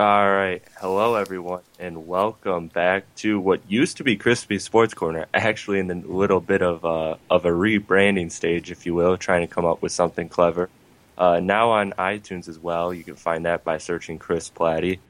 [0.00, 0.62] All right.
[0.80, 5.26] Hello, everyone, and welcome back to what used to be Crispy Sports Corner.
[5.34, 9.46] Actually, in a little bit of uh, of a rebranding stage, if you will, trying
[9.46, 10.70] to come up with something clever.
[11.18, 12.94] Uh, now on iTunes as well.
[12.94, 15.00] You can find that by searching Chris Platty.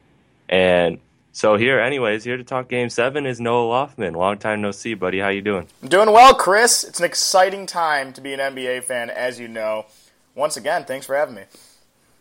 [0.48, 0.98] And
[1.30, 4.16] so here, anyways, here to talk Game Seven is Noah Loffman.
[4.16, 5.20] Long time no see, buddy.
[5.20, 5.68] How you doing?
[5.84, 6.83] I'm doing well, Chris.
[6.83, 9.86] It's an exciting time to be an NBA fan, as you know.
[10.34, 11.42] Once again, thanks for having me.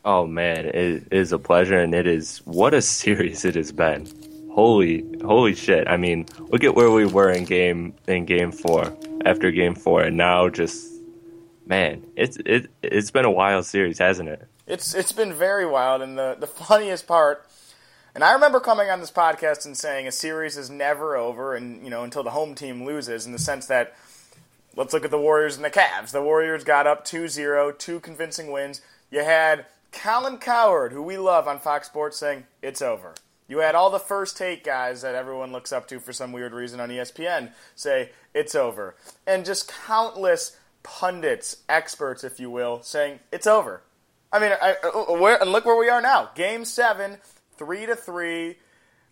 [0.05, 4.07] Oh man, it is a pleasure, and it is what a series it has been.
[4.51, 5.87] Holy, holy shit!
[5.87, 10.01] I mean, look at where we were in game in game four, after game four,
[10.01, 10.89] and now just
[11.65, 14.47] man, it's it it's been a wild series, hasn't it?
[14.67, 17.45] It's it's been very wild, and the the funniest part.
[18.15, 21.83] And I remember coming on this podcast and saying a series is never over, and
[21.83, 23.25] you know until the home team loses.
[23.25, 23.95] In the sense that,
[24.75, 26.11] let's look at the Warriors and the Cavs.
[26.11, 28.81] The Warriors got up 2-0, two convincing wins.
[29.11, 33.13] You had Colin Cowherd, who we love on Fox Sports, saying it's over.
[33.47, 36.53] You had all the first take guys that everyone looks up to for some weird
[36.53, 43.19] reason on ESPN say it's over, and just countless pundits, experts, if you will, saying
[43.31, 43.81] it's over.
[44.31, 46.29] I mean, I, uh, where, and look where we are now.
[46.35, 47.17] Game seven,
[47.57, 48.57] three to three.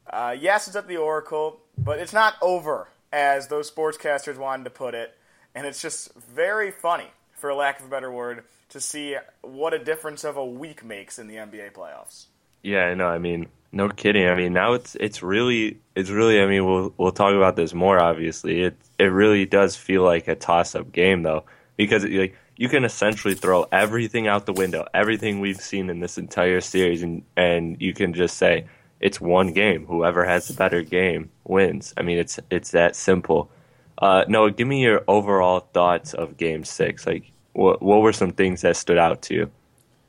[0.08, 4.70] Uh, yes, it's at the Oracle, but it's not over, as those sportscasters wanted to
[4.70, 5.18] put it.
[5.56, 9.80] And it's just very funny, for lack of a better word, to see what a
[9.80, 12.26] difference of a week makes in the NBA playoffs.
[12.64, 14.28] Yeah, no, I mean, no kidding.
[14.28, 16.42] I mean, now it's it's really it's really.
[16.42, 18.00] I mean, we'll we'll talk about this more.
[18.00, 21.46] Obviously, it it really does feel like a toss up game though,
[21.76, 26.00] because it, like you can essentially throw everything out the window, everything we've seen in
[26.00, 28.66] this entire series, and and you can just say
[29.00, 29.86] it's one game.
[29.86, 31.94] Whoever has the better game wins.
[31.98, 33.52] I mean, it's it's that simple.
[34.00, 37.06] Uh, Noah, give me your overall thoughts of Game Six.
[37.06, 39.52] Like, what what were some things that stood out to you?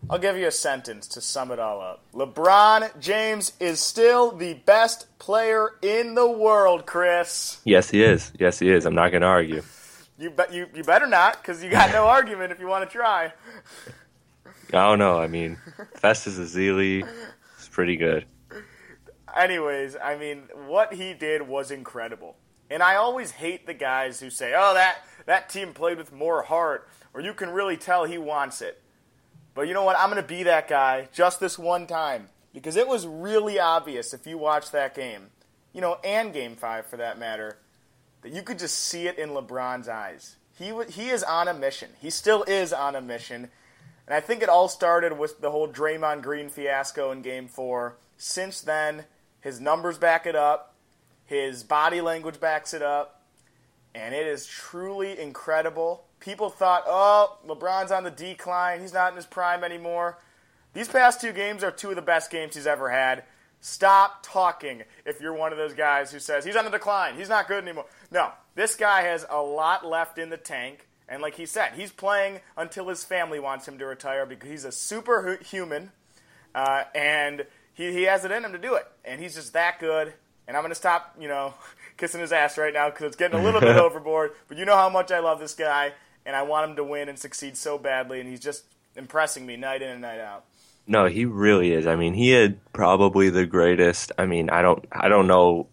[0.09, 2.03] I'll give you a sentence to sum it all up.
[2.15, 7.61] LeBron James is still the best player in the world, Chris.
[7.65, 8.33] Yes, he is.
[8.39, 8.87] Yes, he is.
[8.87, 9.63] I'm not going to argue.
[10.17, 12.97] You bet you, you better not, because you got no argument if you want to
[12.97, 13.33] try.
[14.69, 15.19] I don't know.
[15.19, 15.59] I mean,
[15.95, 17.07] Festus Ezeli
[17.59, 18.25] is pretty good.
[19.37, 22.37] Anyways, I mean, what he did was incredible.
[22.71, 26.43] And I always hate the guys who say, "Oh, that that team played with more
[26.43, 28.83] heart," or you can really tell he wants it.
[29.55, 29.99] But you know what?
[29.99, 34.15] I'm going to be that guy just this one time because it was really obvious
[34.15, 35.31] if you watch that game,
[35.73, 37.59] you know, and game 5 for that matter,
[38.23, 40.37] that you could just see it in LeBron's eyes.
[40.57, 41.91] He he is on a mission.
[42.01, 43.51] He still is on a mission.
[44.07, 47.97] And I think it all started with the whole Draymond Green fiasco in game 4.
[48.17, 49.05] Since then,
[49.41, 50.75] his numbers back it up.
[51.29, 53.23] His body language backs it up.
[53.95, 56.05] And it is truly incredible.
[56.21, 58.81] People thought, oh, LeBron's on the decline.
[58.81, 60.19] He's not in his prime anymore.
[60.73, 63.25] These past two games are two of the best games he's ever had.
[63.61, 67.17] Stop talking if you're one of those guys who says he's on the decline.
[67.17, 67.87] He's not good anymore.
[68.11, 70.89] No, this guy has a lot left in the tank.
[71.11, 74.65] And like he said, he's playing until his family wants him to retire because he's
[74.65, 75.93] a superhuman.
[76.55, 78.87] Uh, and he, he has it in him to do it.
[79.05, 80.15] And he's just that good.
[80.49, 81.55] And I'm going to stop, you know,
[81.97, 84.33] kissing his ass right now because it's getting a little bit overboard.
[84.49, 85.93] But you know how much I love this guy,
[86.27, 88.19] and I want him to win and succeed so badly.
[88.19, 88.65] And he's just
[88.97, 90.45] impressing me night in and night out.
[90.87, 91.87] No, he really is.
[91.87, 94.11] I mean, he had probably the greatest.
[94.17, 95.69] I mean, I don't, I don't know,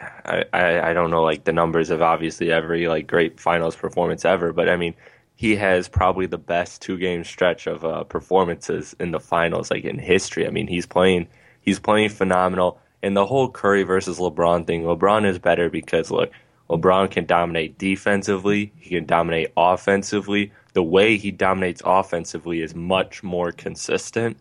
[0.00, 4.24] I, I, I don't know like the numbers of obviously every like great finals performance
[4.24, 4.94] ever, but I mean,
[5.36, 9.84] he has probably the best two game stretch of uh, performances in the finals like
[9.84, 10.44] in history.
[10.44, 11.28] I mean, he's playing,
[11.60, 12.80] he's playing phenomenal.
[13.02, 16.30] And the whole Curry versus LeBron thing, LeBron is better because look,
[16.68, 20.52] LeBron can dominate defensively, he can dominate offensively.
[20.74, 24.36] The way he dominates offensively is much more consistent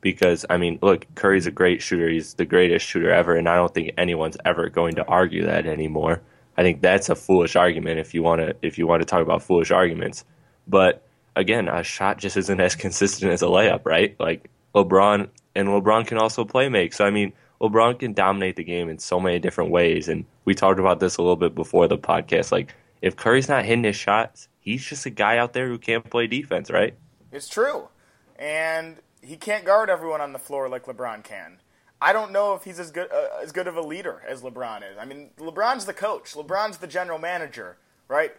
[0.00, 2.08] because I mean, look, Curry's a great shooter.
[2.08, 5.66] He's the greatest shooter ever, and I don't think anyone's ever going to argue that
[5.66, 6.22] anymore.
[6.56, 9.22] I think that's a foolish argument if you want to if you want to talk
[9.22, 10.24] about foolish arguments.
[10.66, 11.06] But
[11.36, 14.16] again, a shot just isn't as consistent as a layup, right?
[14.18, 16.92] Like LeBron and LeBron can also play make.
[16.92, 20.54] So I mean, LeBron can dominate the game in so many different ways, and we
[20.54, 22.52] talked about this a little bit before the podcast.
[22.52, 26.08] Like if Curry's not hitting his shots, he's just a guy out there who can't
[26.08, 26.94] play defense, right?
[27.32, 27.88] It's true,
[28.36, 31.58] and he can't guard everyone on the floor like LeBron can.
[32.02, 34.78] I don't know if he's as good uh, as good of a leader as LeBron
[34.78, 34.96] is.
[34.98, 36.32] I mean, LeBron's the coach.
[36.32, 37.76] LeBron's the general manager,
[38.08, 38.32] right?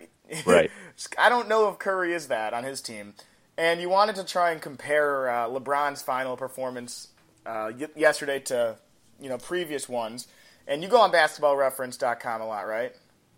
[0.45, 0.71] Right.
[1.19, 3.13] I don't know if Curry is that on his team.
[3.57, 7.09] And you wanted to try and compare uh, LeBron's final performance
[7.45, 8.77] uh, y- yesterday to
[9.21, 10.27] you know previous ones.
[10.67, 12.93] And you go on BasketballReference.com a lot, right?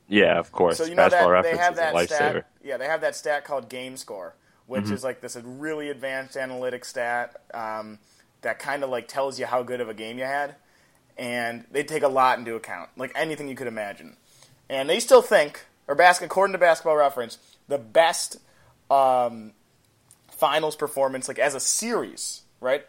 [0.07, 0.77] Yeah, of course.
[0.77, 2.05] So you know Basketball that they have that lifesaver.
[2.05, 2.51] stat.
[2.63, 4.35] Yeah, they have that stat called game score,
[4.67, 4.93] which Mm-hmm.
[4.93, 7.99] is like this really advanced analytic stat um,
[8.41, 10.55] that kind of like tells you how good of a game you had,
[11.17, 14.17] and they take a lot into account, like anything you could imagine.
[14.69, 17.37] And they still think, or basket, according to Basketball Reference,
[17.67, 18.37] the best
[18.91, 19.51] um,
[20.31, 22.85] finals performance, like as a series, right,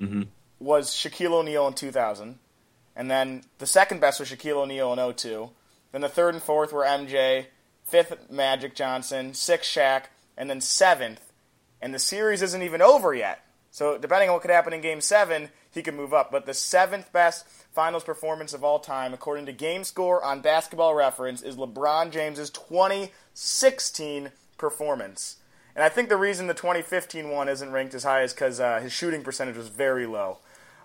[0.00, 0.22] mm-hmm.
[0.58, 2.38] Was Shaquille O'Neal in 2000,
[2.96, 5.50] and then the second best was Shaquille O'Neal in 02.
[5.92, 7.46] Then the third and fourth were MJ,
[7.84, 10.04] fifth Magic Johnson, sixth Shaq,
[10.36, 11.32] and then seventh.
[11.80, 13.44] And the series isn't even over yet.
[13.70, 16.30] So depending on what could happen in Game Seven, he could move up.
[16.30, 20.94] But the seventh best finals performance of all time, according to Game Score on Basketball
[20.94, 25.36] Reference, is LeBron James's 2016 performance.
[25.76, 28.80] And I think the reason the 2015 one isn't ranked as high is because uh,
[28.80, 30.38] his shooting percentage was very low.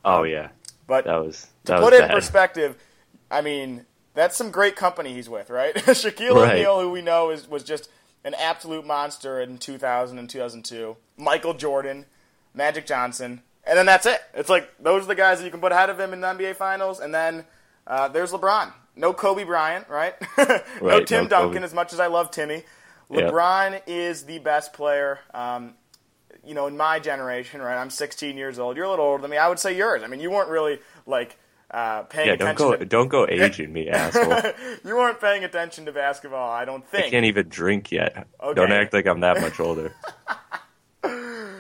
[0.05, 0.49] Oh yeah,
[0.87, 2.77] But that was to put was it in perspective,
[3.31, 5.73] I mean, that's some great company he's with, right?
[5.75, 6.53] Shaquille Right.
[6.55, 7.89] O'Neal, who we know is was just
[8.25, 10.95] an absolute monster in 2000 and 2002.
[11.17, 12.05] Michael Jordan,
[12.53, 14.21] Magic Johnson, and then that's it.
[14.33, 16.27] It's like those are the guys that you can put ahead of him in the
[16.27, 17.45] NBA Finals, and then
[17.87, 18.71] uh, there's LeBron.
[18.95, 20.13] No Kobe Bryant, right?
[20.37, 21.63] no Right, Tim no Duncan, Kobe.
[21.65, 22.63] as much as I love Timmy.
[23.09, 23.31] Yep.
[23.31, 25.19] LeBron is the best player.
[25.33, 25.73] Um,
[26.45, 27.77] you know, in my generation, right?
[27.77, 28.75] I'm 16 years old.
[28.75, 29.37] You're a little older than me.
[29.37, 30.03] I would say yours.
[30.03, 31.37] I mean, you weren't really like
[31.71, 32.71] uh, paying Yeah, don't attention.
[32.71, 34.51] go to, don't go aging me, asshole.
[34.85, 36.51] you weren't paying attention to basketball.
[36.51, 37.05] I don't think.
[37.05, 38.27] I can't even drink yet.
[38.41, 38.53] Okay.
[38.53, 39.93] Don't act like I'm that much older.
[41.03, 41.59] so,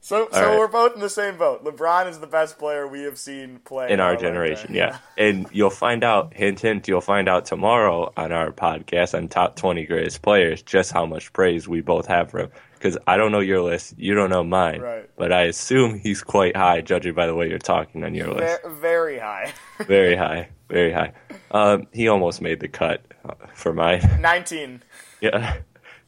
[0.00, 0.58] so right.
[0.58, 1.64] we're both in the same boat.
[1.64, 4.98] LeBron is the best player we have seen play in our generation, yeah.
[5.16, 9.56] And you'll find out, hint, hint, you'll find out tomorrow on our podcast on top
[9.56, 12.50] 20 greatest players just how much praise we both have for him.
[12.82, 14.80] Because I don't know your list, you don't know mine.
[14.80, 15.08] Right.
[15.16, 18.60] But I assume he's quite high, judging by the way you're talking on your list.
[18.80, 19.52] Very high.
[19.86, 21.12] Very high, very high.
[21.50, 24.00] Um, he almost made the cut uh, for mine.
[24.20, 24.82] 19.
[25.20, 25.58] Yeah.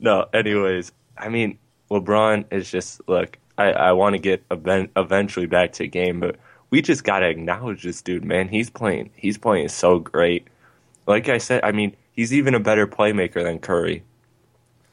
[0.01, 1.59] No, anyways, I mean,
[1.91, 6.19] LeBron is just, look, I, I want to get event, eventually back to the game,
[6.21, 6.37] but
[6.71, 8.49] we just got to acknowledge this dude, man.
[8.49, 10.49] He's playing, he's playing so great.
[11.07, 14.03] Like I said, I mean, he's even a better playmaker than Curry.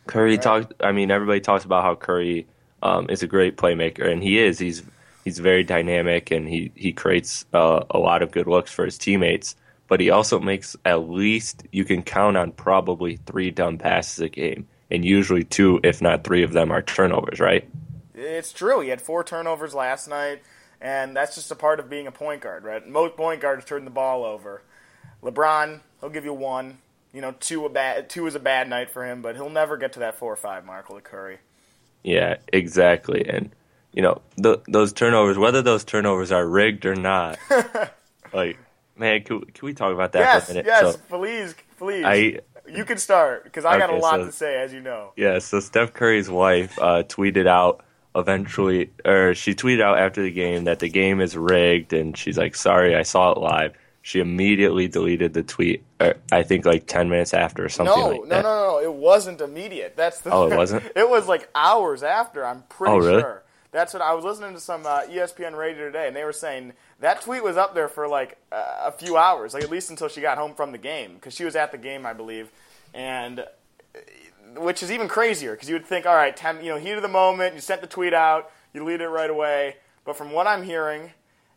[0.07, 2.47] Curry talked, I mean, everybody talks about how Curry
[2.81, 4.59] um, is a great playmaker, and he is.
[4.59, 4.83] He's
[5.23, 8.97] he's very dynamic, and he, he creates uh, a lot of good looks for his
[8.97, 9.55] teammates.
[9.87, 14.29] But he also makes at least, you can count on probably three dumb passes a
[14.29, 14.67] game.
[14.89, 17.69] And usually two, if not three of them, are turnovers, right?
[18.15, 18.81] It's true.
[18.81, 20.43] He had four turnovers last night,
[20.79, 22.85] and that's just a part of being a point guard, right?
[22.87, 24.61] Most point guards turn the ball over.
[25.23, 26.77] LeBron, he'll give you one.
[27.13, 29.75] You know, two a bad two is a bad night for him, but he'll never
[29.77, 31.39] get to that four or five mark with Curry.
[32.03, 33.27] Yeah, exactly.
[33.27, 33.51] And
[33.93, 37.37] you know, th- those turnovers, whether those turnovers are rigged or not,
[38.33, 38.57] like,
[38.97, 40.65] man, can, can we talk about that yes, for a minute?
[40.67, 42.05] yes, So, please, please.
[42.05, 42.39] I-
[42.71, 45.11] you can start because I got a lot so- to say, as you know.
[45.17, 47.83] yeah, so Steph Curry's wife uh, tweeted out
[48.15, 52.37] eventually, or she tweeted out after the game that the game is rigged, and she's
[52.37, 55.83] like, "Sorry, I saw it live." She immediately deleted the tweet.
[55.99, 58.43] Or I think like ten minutes after, or something No, like no, that.
[58.43, 58.79] no, no, no.
[58.81, 59.95] It wasn't immediate.
[59.95, 60.31] That's the.
[60.31, 60.83] Oh, it wasn't?
[60.95, 62.45] it was like hours after.
[62.45, 63.21] I'm pretty Oh, really?
[63.21, 63.43] sure.
[63.71, 66.73] That's what I was listening to some uh, ESPN radio today, and they were saying
[66.99, 70.09] that tweet was up there for like uh, a few hours, like at least until
[70.09, 72.51] she got home from the game, because she was at the game, I believe,
[72.93, 73.43] and uh,
[74.59, 77.01] which is even crazier because you would think, all right, ten, you know, heat of
[77.01, 80.47] the moment, you sent the tweet out, you delete it right away, but from what
[80.47, 81.11] I'm hearing,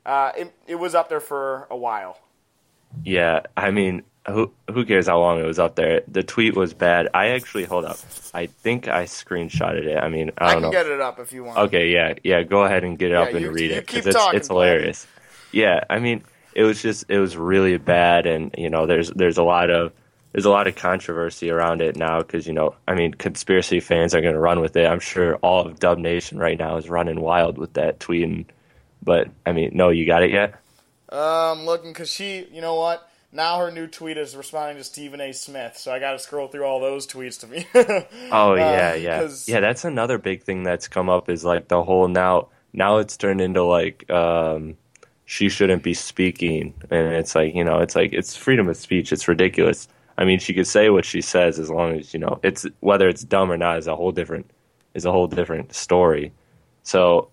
[0.06, 2.18] uh, it, it was up there for a while.
[3.04, 6.02] Yeah, I mean, who who cares how long it was up there?
[6.08, 7.08] The tweet was bad.
[7.14, 7.98] I actually hold up.
[8.32, 9.96] I think I screenshotted it.
[9.98, 10.70] I mean, I I, don't can know.
[10.70, 11.58] get it up if you want.
[11.58, 12.42] Okay, yeah, yeah.
[12.42, 14.48] Go ahead and get it Yeah, up and you- read you it keep it's it's
[14.48, 15.06] hilarious.
[15.52, 16.24] Yeah, I mean,
[16.54, 19.92] it was just it was really bad, and you know, there's there's a lot of
[20.32, 24.14] there's a lot of controversy around it now because you know, I mean, conspiracy fans
[24.14, 24.86] are going to run with it.
[24.86, 28.44] I'm sure all of Dub Nation right now is running wild with that tweet, and
[29.02, 30.54] But I mean, no, you got it yet?
[31.14, 33.09] Um, looking because she, you know what?
[33.33, 35.33] Now her new tweet is responding to Stephen A.
[35.33, 37.66] Smith, so I got to scroll through all those tweets to me.
[38.33, 39.61] Oh yeah, yeah, 'cause- yeah.
[39.61, 42.49] That's another big thing that's come up is like the whole now.
[42.73, 44.76] Now it's turned into like um,
[45.25, 49.12] she shouldn't be speaking, and it's like you know, it's like it's freedom of speech.
[49.12, 49.88] It's ridiculous.
[50.16, 53.09] I mean, she could say what she says as long as you know it's whether
[53.09, 54.49] it's dumb or not is a whole different
[54.94, 56.33] is a whole different story.
[56.85, 57.28] So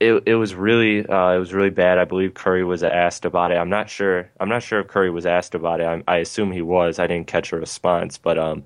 [0.00, 1.98] it it was really uh, it was really bad.
[1.98, 3.56] I believe Curry was asked about it.
[3.56, 4.30] I'm not sure.
[4.38, 5.84] I'm not sure if Curry was asked about it.
[5.84, 6.98] I, I assume he was.
[6.98, 8.64] I didn't catch a response, but um,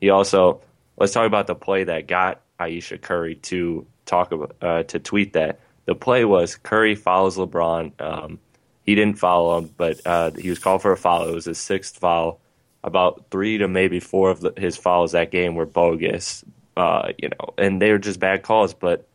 [0.00, 0.60] he also
[0.96, 5.32] let's talk about the play that got Ayesha Curry to talk about uh, to tweet
[5.32, 5.60] that.
[5.86, 8.00] The play was Curry follows LeBron.
[8.00, 8.38] Um,
[8.84, 11.28] he didn't follow him, but uh, he was called for a foul.
[11.28, 12.40] It was his sixth foul.
[12.82, 16.44] About three to maybe four of the, his fouls that game were bogus,
[16.76, 18.74] uh, you know, and they were just bad calls.
[18.74, 19.08] But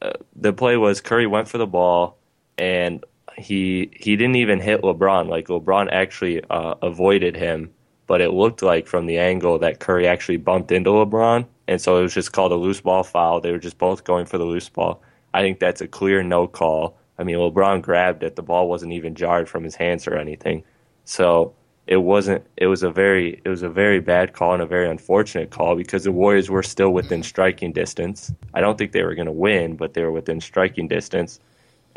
[0.00, 2.18] uh, the play was Curry went for the ball,
[2.56, 3.04] and
[3.36, 5.28] he he didn't even hit LeBron.
[5.28, 7.70] Like LeBron actually uh, avoided him,
[8.06, 11.98] but it looked like from the angle that Curry actually bumped into LeBron, and so
[11.98, 13.40] it was just called a loose ball foul.
[13.40, 15.02] They were just both going for the loose ball.
[15.34, 16.96] I think that's a clear no call.
[17.18, 20.64] I mean, LeBron grabbed it; the ball wasn't even jarred from his hands or anything.
[21.04, 21.54] So
[21.88, 22.46] it wasn't.
[22.58, 25.74] It was a very it was a very bad call and a very unfortunate call
[25.74, 28.30] because the Warriors were still within striking distance.
[28.52, 31.40] I don't think they were going to win, but they were within striking distance,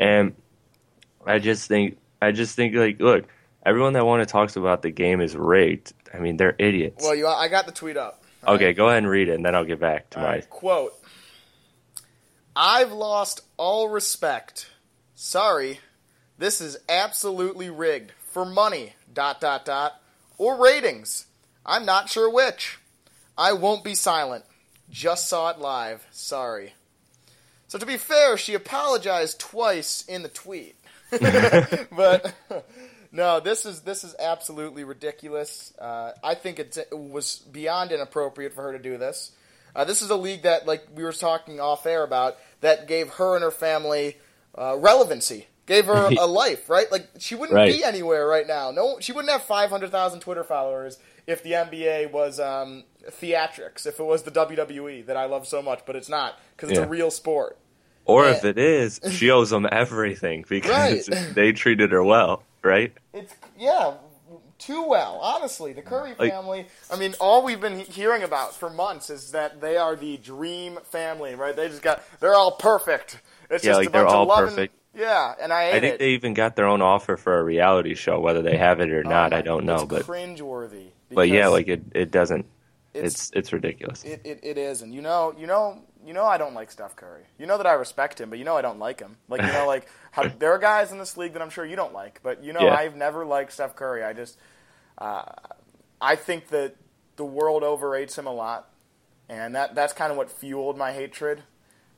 [0.00, 0.34] and
[1.26, 3.26] I just think I just think like look,
[3.66, 5.92] everyone that want to talks about the game is rigged.
[6.12, 7.04] I mean, they're idiots.
[7.04, 8.24] well, you, I got the tweet up.
[8.48, 10.30] okay, go ahead and read it, and then I'll get back to All my.
[10.32, 10.94] right, quote
[12.56, 14.70] I've lost all respect.
[15.14, 15.80] Sorry,
[16.38, 20.00] this is absolutely rigged for money, dot, dot, dot,
[20.38, 21.26] or ratings.
[21.64, 22.78] I'm not sure which.
[23.36, 24.44] I won't be silent.
[24.90, 26.06] Just saw it live.
[26.10, 26.74] Sorry.
[27.68, 30.76] So, to be fair, she apologized twice in the tweet.
[31.10, 32.34] but
[33.12, 35.72] no, this is this is absolutely ridiculous.
[35.78, 39.32] Uh, I think it was beyond inappropriate for her to do this.
[39.74, 43.08] Uh, this is a league that, like we were talking off air about, that gave
[43.10, 44.18] her and her family
[44.56, 46.90] uh, relevancy, gave her a life, right?
[46.92, 47.72] Like she wouldn't Right.
[47.72, 48.70] be anywhere right now.
[48.70, 53.86] No, she wouldn't have five hundred thousand Twitter followers if the NBA was um, theatrics,
[53.86, 56.78] if it was the WWE that I love so much, but it's not because it's
[56.78, 56.84] Yeah.
[56.86, 57.56] a real sport.
[58.04, 58.32] Or Yeah.
[58.32, 61.34] if it is, she owes them everything because Right.
[61.34, 62.92] they treated her well, right?
[63.12, 63.94] It's yeah,
[64.58, 65.18] too well.
[65.22, 66.66] Honestly, the Curry Like- family.
[66.90, 70.78] I mean, all we've been hearing about for months is that they are the dream
[70.90, 71.54] family, right?
[71.54, 73.18] They just got they're all perfect.
[73.50, 74.74] It's Yeah, just like a bunch they're all of loving, perfect.
[74.94, 75.98] Yeah, and I I think it.
[76.00, 79.02] they even got their own offer for a reality show, whether they have it or
[79.06, 79.30] Oh not.
[79.30, 80.88] my- I don't know, it's but cringeworthy.
[81.10, 82.44] but yeah, like it, it doesn't.
[82.92, 84.04] it's It's it's ridiculous.
[84.04, 86.94] it, it, it is, and you know, you know, you know, I don't like Steph
[86.96, 87.22] Curry.
[87.38, 89.16] You know that I respect him, but you know I don't like him.
[89.28, 91.76] Like you know, like how, there are guys in this league that I'm sure you
[91.76, 92.74] don't like, but you know Yeah.
[92.74, 94.04] I've never liked Steph Curry.
[94.04, 94.36] I just,
[94.98, 95.22] uh,
[96.02, 96.76] I think that
[97.16, 98.68] the world overrates him a lot,
[99.30, 101.42] and that that's kind of what fueled my hatred.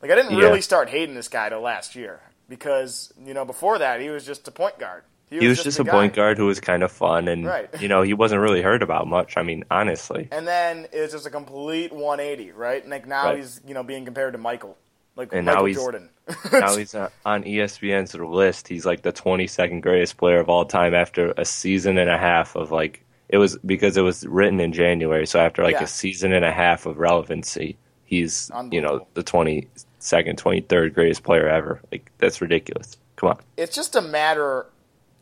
[0.00, 0.44] Like I didn't Yeah.
[0.44, 4.24] really start hating this guy till last year because you know before that he was
[4.26, 5.04] just a point guard.
[5.30, 5.92] He was, he was just, just a guy.
[5.92, 7.68] point guard who was kind of fun, and right.
[7.80, 9.36] you know he wasn't really heard about much.
[9.36, 10.28] I mean, honestly.
[10.30, 12.86] And then it's just a complete 180, right?
[12.86, 13.38] Like now right.
[13.38, 14.76] he's you know being compared to Michael,
[15.16, 16.10] like and Michael now he's, Jordan.
[16.52, 18.68] now he's on ESPN's list.
[18.68, 22.54] He's like the 22nd greatest player of all time after a season and a half
[22.54, 25.26] of like it was because it was written in January.
[25.26, 25.84] So after like yeah.
[25.84, 29.68] a season and a half of relevancy, he's you know the 20
[30.04, 31.80] second, 23rd greatest player ever.
[31.90, 32.96] Like that's ridiculous.
[33.16, 33.38] Come on.
[33.56, 34.66] It's just a matter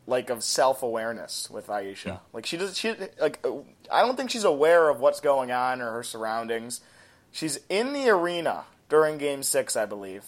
[0.07, 2.09] like of self awareness with Ayesha.
[2.09, 2.17] Yeah.
[2.33, 2.77] Like she does.
[2.77, 3.45] She like
[3.91, 6.81] I don't think she's aware of what's going on or her surroundings.
[7.31, 10.25] She's in the arena during Game Six, I believe.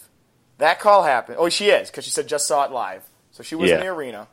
[0.57, 1.37] That call happened.
[1.39, 3.03] Oh, she is because she said just saw it live.
[3.31, 3.77] So she was yeah.
[3.77, 4.27] in the arena.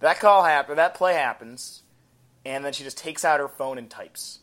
[0.00, 0.78] That call happened.
[0.78, 1.82] That play happens,
[2.44, 4.38] and then she just takes out her phone and types.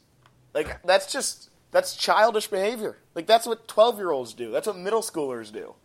[0.53, 2.97] Like that's just that's childish behavior.
[3.15, 4.51] Like that's what twelve year olds do.
[4.51, 5.75] That's what middle schoolers do.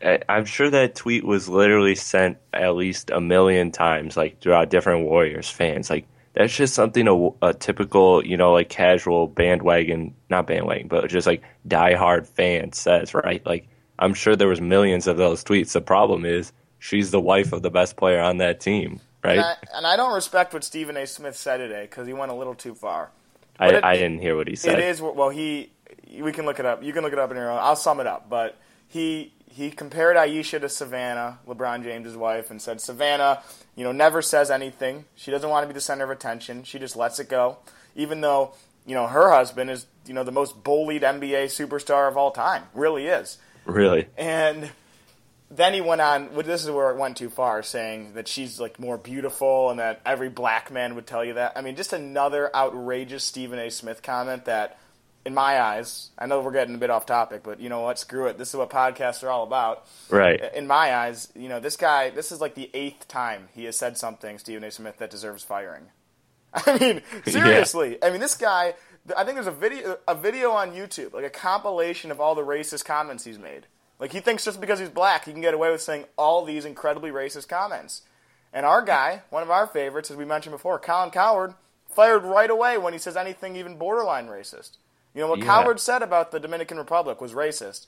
[0.00, 4.70] I- I'm sure that tweet was literally sent at least a million times, like throughout
[4.70, 5.90] different Warriors fans.
[5.90, 11.08] Like that's just something a, a typical, you know, like casual bandwagon, not bandwagon, but
[11.10, 13.44] just like diehard fan says, right?
[13.44, 13.66] Like
[13.98, 15.72] I'm sure there was millions of those tweets.
[15.72, 19.38] The problem is she's the wife of the best player on that team, right?
[19.38, 21.06] And I, and I don't respect what Stephen A.
[21.06, 23.10] Smith said today because he went a little too far.
[23.58, 24.78] I, it- I didn't hear what he said.
[24.78, 25.30] It is well.
[25.30, 25.70] He
[26.20, 26.82] we can look it up.
[26.82, 27.58] You can look it up in your own.
[27.60, 28.28] I'll sum it up.
[28.28, 28.56] But
[28.88, 33.42] he he compared Ayesha to Savannah, LeBron James's wife, and said Savannah,
[33.76, 35.04] you know, never says anything.
[35.14, 36.64] She doesn't want to be the center of attention.
[36.64, 37.58] She just lets it go,
[37.94, 38.52] even though
[38.86, 42.64] you know her husband is you know the most bullied NBA superstar of all time.
[42.74, 43.38] Really is.
[43.64, 44.06] Really?
[44.18, 44.70] And
[45.54, 46.30] then he went on.
[46.44, 50.00] This is where it went too far, saying that she's like more beautiful and that
[50.06, 51.52] every black man would tell you that.
[51.56, 53.70] I mean, just another outrageous Stephen A.
[53.70, 54.78] Smith comment that,
[55.26, 57.98] in my eyes, I know we're getting a bit off topic, but you know what?
[57.98, 58.38] Screw it.
[58.38, 59.86] This is what podcasts are all about.
[60.08, 60.40] Right.
[60.54, 62.10] In my eyes, you know, this guy.
[62.10, 64.70] This is like the eighth time he has said something, Stephen A.
[64.70, 65.84] Smith, that deserves firing.
[66.54, 67.98] I mean, seriously.
[68.02, 68.74] I mean, this guy.
[69.16, 72.46] I think there's a video, a video on YouTube, like a compilation of all the
[72.46, 73.66] racist comments he's made.
[74.02, 76.64] Like he thinks just because he's black, he can get away with saying all these
[76.64, 78.02] incredibly racist comments.
[78.52, 81.54] And our guy, one of our favorites, as we mentioned before, Colin Cowherd,
[81.88, 84.72] fired right away when he says anything even borderline racist.
[85.14, 85.44] You know what Yeah.
[85.44, 87.86] Cowherd said about the Dominican Republic was racist.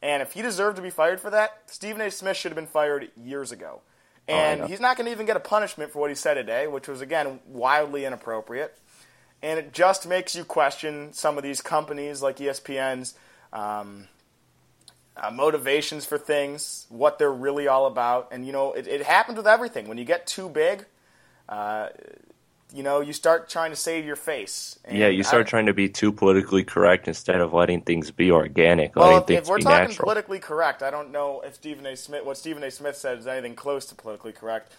[0.00, 2.12] And if he deserved to be fired for that, Stephen A.
[2.12, 3.80] Smith should have been fired years ago.
[4.28, 4.66] And know.
[4.68, 7.00] he's not going to even get a punishment for what he said today, which was,
[7.00, 8.78] again, wildly inappropriate.
[9.42, 13.14] And it just makes you question some of these companies like ESPN's
[13.52, 14.06] um,
[15.16, 18.28] uh, motivations for things, what they're really all about.
[18.30, 19.88] And, you know, it, it happens with everything.
[19.88, 20.84] When you get too big,
[21.48, 21.88] uh,
[22.74, 24.78] you know, you start trying to save your face.
[24.84, 28.10] And Yeah, you start I- trying to be too politically correct instead of letting things
[28.10, 30.04] be organic, Well, letting if, things if we're be talking natural.
[30.06, 31.96] politically correct, I don't know if Stephen A.
[31.96, 32.70] Smith, what Stephen A.
[32.70, 34.72] Smith said, is anything close to politically correct.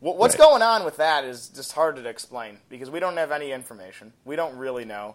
[0.00, 0.48] What, what's Right.
[0.48, 4.12] going on with that is just hard to explain because we don't have any information.
[4.24, 5.14] We don't really know.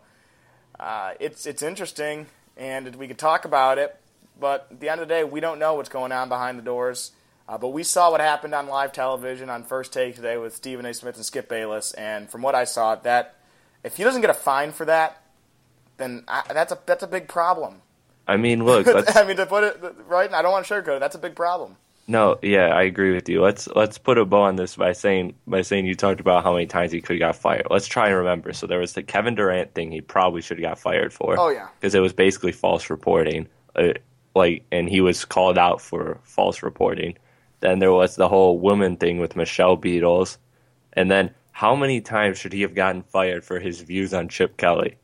[0.79, 3.99] Uh, it's it's interesting, and we could talk about it,
[4.39, 6.63] but at the end of the day, we don't know what's going on behind the
[6.63, 7.11] doors.
[7.47, 10.85] Uh, but we saw what happened on live television on First Take today with Stephen
[10.85, 10.93] A.
[10.93, 13.37] Smith and Skip Bayless, and from what I saw, that
[13.83, 15.23] if he doesn't get a fine for that,
[15.97, 17.81] then I, that's a that's a big problem.
[18.27, 20.97] I mean, look, I mean, to put it right, and I don't want to sugarcoat
[20.97, 20.99] it.
[20.99, 21.75] That's a big problem.
[22.07, 23.41] no, yeah, I agree with you.
[23.41, 26.53] Let's let's put a bow on this by saying by saying you talked about how
[26.53, 27.65] many times he could have got fired.
[27.71, 28.53] Let's try and remember.
[28.53, 31.39] So there was the Kevin Durant thing he probably should have got fired for.
[31.39, 31.69] Oh, yeah.
[31.79, 33.47] because it was basically false reporting.
[33.75, 33.93] Uh,
[34.39, 37.17] like, and he was called out for false reporting.
[37.59, 40.37] Then there was the whole woman thing with Michelle Beadles,
[40.93, 44.57] and then how many times should he have gotten fired for his views on Chip
[44.57, 44.95] Kelly?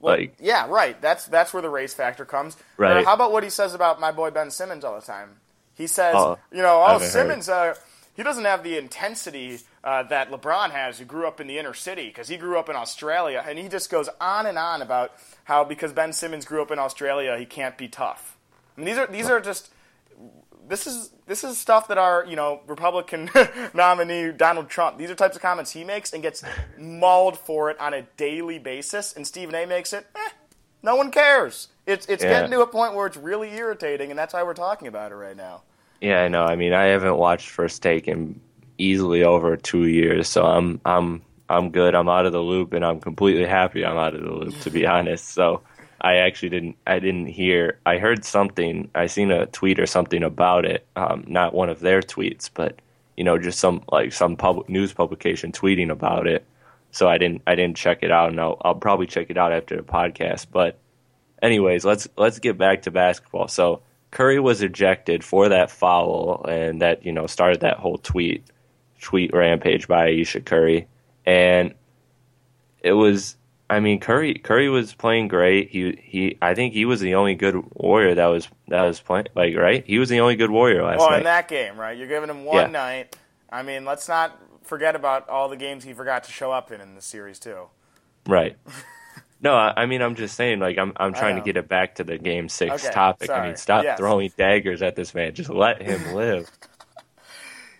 [0.00, 1.00] Well, Like- yeah, right.
[1.00, 2.56] That's that's where the race factor comes.
[2.76, 2.98] Right.
[2.98, 5.40] Or how about what he says about my boy Ben Simmons all the time?
[5.74, 7.74] He says, Oh, you know, oh Simmons, uh,
[8.14, 11.74] he doesn't have the intensity uh, that LeBron has, who grew up in the inner
[11.74, 15.12] city because he grew up in Australia, and he just goes on and on about
[15.44, 18.35] how because Ben Simmons grew up in Australia, he can't be tough.
[18.76, 19.70] I mean, these are these are just
[20.68, 23.30] this is this is stuff that our you know Republican
[23.74, 24.98] nominee Donald Trump.
[24.98, 26.42] These are types of comments he makes and gets
[26.78, 29.12] mauled for it on a daily basis.
[29.14, 29.66] And Stephen A.
[29.66, 30.06] makes it.
[30.14, 30.28] Eh,
[30.82, 31.68] no one cares.
[31.86, 32.30] It's it's Yeah.
[32.30, 35.16] getting to a point where it's really irritating, and that's why we're talking about it
[35.16, 35.62] right now.
[36.00, 36.44] Yeah, I know.
[36.44, 38.38] I mean, I haven't watched First Take in
[38.76, 41.94] easily over two years, so I'm I'm I'm good.
[41.94, 44.60] I'm out of the loop, and I'm completely happy I'm out of the loop.
[44.62, 45.62] To be honest, so
[46.00, 47.78] I actually didn't I didn't hear.
[47.86, 48.90] I heard something.
[48.94, 50.86] I seen a tweet or something about it.
[50.96, 52.80] Um, not one of their tweets, but
[53.16, 56.46] you know, just some like some public news publication tweeting about it.
[56.90, 59.52] So I didn't I didn't check it out, and I'll, I'll probably check it out
[59.52, 60.46] after the podcast.
[60.52, 60.78] But
[61.42, 63.48] anyways, let's let's get back to basketball.
[63.48, 68.44] So Curry was ejected for that foul, and that you know started that whole tweet
[69.00, 70.86] tweet rampage by Ayesha Curry,
[71.24, 71.74] and
[72.82, 73.36] it was.
[73.68, 75.70] I mean, Curry Curry was playing great.
[75.70, 76.38] He he.
[76.40, 79.26] I think he was the only good Warrior that was that was playing.
[79.34, 81.18] Like right, he was the only good Warrior last Well, night.
[81.18, 81.96] in that game, right?
[81.96, 82.72] You're giving him one Yeah.
[82.72, 83.16] night.
[83.50, 86.80] I mean, let's not forget about all the games he forgot to show up in
[86.80, 87.68] in the series too.
[88.26, 88.56] Right.
[89.38, 91.96] No, I, I mean I'm just saying like I'm I'm trying to get it back
[91.96, 93.30] to the game six Okay, topic.
[93.36, 93.98] I mean, stop Yes.
[93.98, 95.34] throwing daggers at this man.
[95.34, 96.48] Just let him live.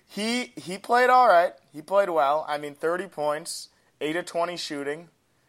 [0.06, 1.54] He he played all right.
[1.72, 2.44] He played well.
[2.48, 3.68] I mean, 30 points,
[4.00, 5.08] 8 of 20 shooting,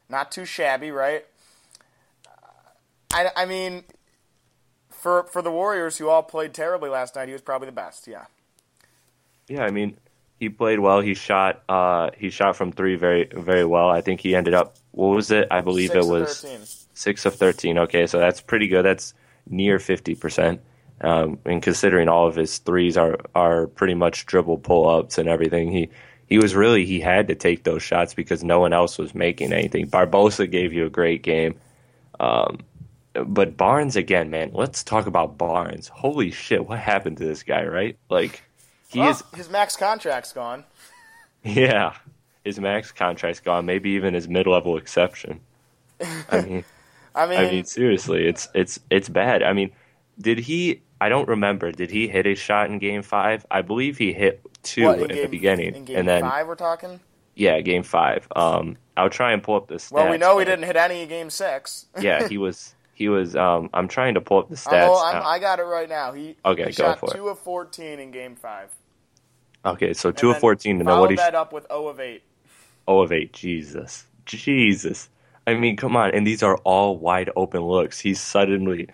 [0.10, 1.26] not too shabby, right?
[3.14, 3.84] I, I mean,
[4.90, 8.08] for for the Warriors who all played terribly last night, he was probably the best.
[8.08, 8.26] Yeah.
[9.48, 9.98] Yeah, I mean,
[10.40, 11.00] he played well.
[11.02, 13.90] He shot uh he shot from three very very well.
[13.90, 15.48] I think he ended up what was it?
[15.52, 16.60] I believe Six it was 13.
[16.94, 17.78] six of thirteen.
[17.78, 18.84] Okay, so that's pretty good.
[18.84, 19.14] That's
[19.50, 20.62] near fifty percent.
[21.00, 25.30] Um, and considering all of his threes are are pretty much dribble pull ups and
[25.30, 25.90] everything, he
[26.28, 29.54] he was really he had to take those shots because no one else was making
[29.54, 29.88] anything.
[29.88, 31.56] Barbosa gave you a great game.
[32.20, 32.60] Um,
[33.26, 34.52] but Barnes again, man.
[34.54, 35.88] Let's talk about Barnes.
[35.88, 37.66] Holy shit, what happened to this guy?
[37.66, 38.44] Right, like
[38.90, 39.24] he Well, is.
[39.36, 40.64] his max contract's gone.
[41.44, 41.94] Yeah,
[42.44, 43.66] his max contract's gone.
[43.66, 45.40] Maybe even his mid-level exception.
[46.30, 46.66] I mean,
[47.16, 49.44] I mean, I mean, seriously, it's it's it's bad.
[49.44, 49.72] I mean,
[50.20, 50.82] did he?
[51.00, 51.72] I don't remember.
[51.72, 53.46] Did he hit a shot in Game Five?
[53.52, 56.22] I believe he hit two what, in at game, the beginning, In game and then
[56.22, 57.00] five, we're talking.
[57.36, 58.28] yeah, Game Five.
[58.36, 59.92] Um, I'll try and pull up the stats.
[59.92, 61.86] Well, we know he didn't hit any in game six.
[62.00, 63.36] yeah, he was he was.
[63.36, 64.88] Um, I'm trying to pull up the stats.
[64.90, 65.22] oh, I'm.
[65.24, 66.14] I got it right now.
[66.14, 67.16] He, Okay, he go shot for it.
[67.16, 68.74] two of 14 in game five.
[69.66, 72.00] okay, so And two of fourteen, and then what he that up with 0 of
[72.00, 72.24] 8.
[72.88, 73.34] oh of eight.
[73.34, 75.10] Jesus, Jesus.
[75.46, 78.00] I mean, come on, and these are all wide open looks.
[78.00, 78.90] He's suddenly,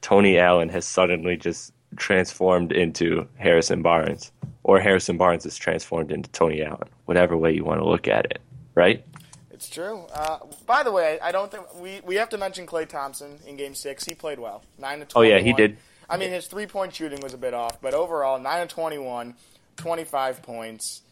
[0.00, 4.32] Tony Allen has suddenly just transformed into Harrison Barnes,
[4.62, 6.88] or Harrison Barnes is transformed into Tony Allen.
[7.06, 8.40] Whatever way you want to look at it,
[8.74, 9.04] right?
[9.50, 10.04] It's true.
[10.12, 13.56] Uh, by the way, I don't think we, we have to mention Klay Thompson in
[13.56, 14.04] Game Six.
[14.04, 15.30] He played well, nine to Oh, twenty.
[15.30, 15.78] yeah, he did.
[16.08, 19.34] I mean, his three point shooting was a bit off, but overall, nine to 21,
[19.76, 21.02] 25 points.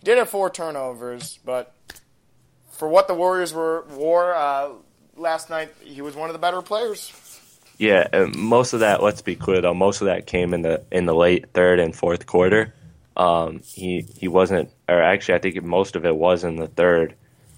[0.00, 1.74] He did have four turnovers, but
[2.70, 4.70] for what the Warriors were wore uh,
[5.16, 7.08] last night, he was one of the better players.
[7.78, 9.02] Yeah, most of that.
[9.02, 9.74] Let's be clear though.
[9.74, 12.72] Most of that came in the in the late third and fourth quarter.
[13.16, 17.14] Um, he he wasn't, or actually, I think most of it was in the third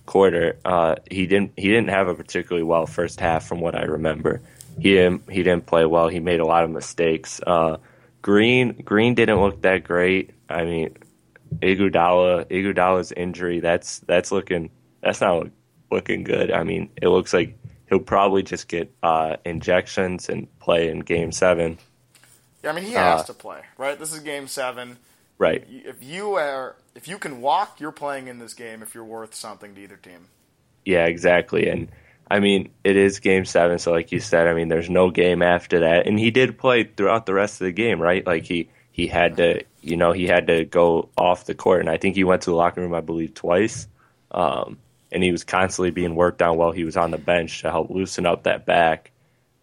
[0.06, 0.58] quarter.
[0.64, 4.40] Uh, he didn't he didn't have a particularly well first half, from what I remember.
[4.78, 6.08] He didn't he didn't play well.
[6.08, 7.40] He made a lot of mistakes.
[7.46, 7.78] Uh,
[8.22, 10.30] Green Green didn't look that great.
[10.48, 10.96] I mean,
[11.60, 13.60] Iguodala Iguodala's injury.
[13.60, 14.70] That's that's looking
[15.02, 15.48] that's not
[15.90, 16.50] looking good.
[16.50, 21.32] I mean, it looks like he'll probably just get uh, injections and play in Game
[21.32, 21.78] Seven.
[22.62, 23.98] Yeah, I mean, he has Uh, to play, right?
[23.98, 24.98] This is Game Seven.
[25.38, 25.66] Right.
[25.68, 28.82] If you are, if you can walk, you're playing in this game.
[28.82, 30.28] If you're worth something to either team.
[30.84, 31.68] Yeah, exactly.
[31.68, 31.88] And
[32.30, 35.42] I mean, it is game seven, so like you said, I mean, there's no game
[35.42, 36.06] after that.
[36.06, 38.26] And he did play throughout the rest of the game, right?
[38.26, 41.90] Like he he had to, you know, he had to go off the court, and
[41.90, 43.86] I think he went to the locker room, I believe, twice.
[44.30, 44.78] Um,
[45.12, 47.90] and he was constantly being worked on while he was on the bench to help
[47.90, 49.12] loosen up that back.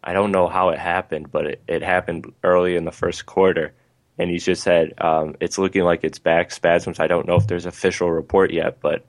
[0.03, 3.73] I don't know how it happened, but it, it happened early in the first quarter.
[4.17, 6.99] And he's just said um, it's looking like it's back spasms.
[6.99, 9.05] I don't know if there's official report yet, but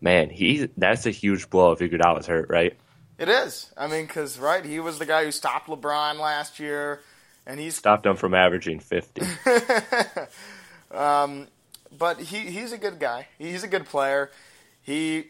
[0.00, 2.76] man, he that's a huge blow if Iguodala's hurt, right?
[3.18, 3.72] It is.
[3.76, 7.00] I mean, because right, he was the guy who stopped LeBron last year,
[7.46, 9.22] and he's Stopped him from averaging 50.
[10.90, 13.28] but he he's a good guy.
[13.38, 14.30] He's a good player.
[14.82, 15.28] He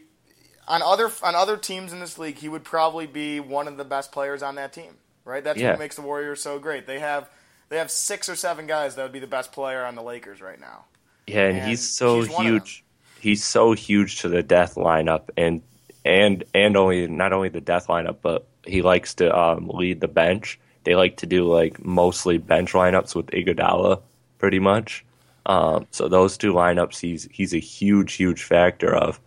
[0.67, 3.83] on other on other teams in this league, he would probably be one of the
[3.85, 4.95] best players on that team.
[5.25, 5.43] Right?
[5.43, 5.71] That's Yeah.
[5.71, 6.85] what makes the Warriors so great.
[6.87, 7.29] They have
[7.69, 10.41] they have six or seven guys that would be the best player on the Lakers
[10.41, 10.85] right now.
[11.27, 12.83] Yeah, and, And he's so he's huge.
[13.19, 15.61] He's so huge to the death lineup, and
[16.03, 20.07] and and only not only the death lineup, but he likes to um, lead the
[20.09, 20.59] bench.
[20.83, 24.01] They like to do like mostly bench lineups with Iguodala,
[24.39, 25.05] pretty much.
[25.45, 29.19] Um, so those two lineups, he's he's a huge, huge factor of.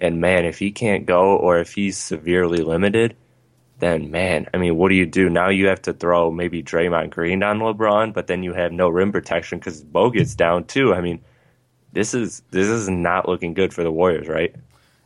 [0.00, 3.16] And man, if he can't go or if he's severely limited,
[3.80, 5.48] then man, I mean, what do you do now?
[5.48, 9.12] You have to throw maybe Draymond Green on LeBron, but then you have no rim
[9.12, 10.94] protection because Bogut's down too.
[10.94, 11.20] I mean,
[11.92, 14.54] this is this is not looking good for the Warriors, right?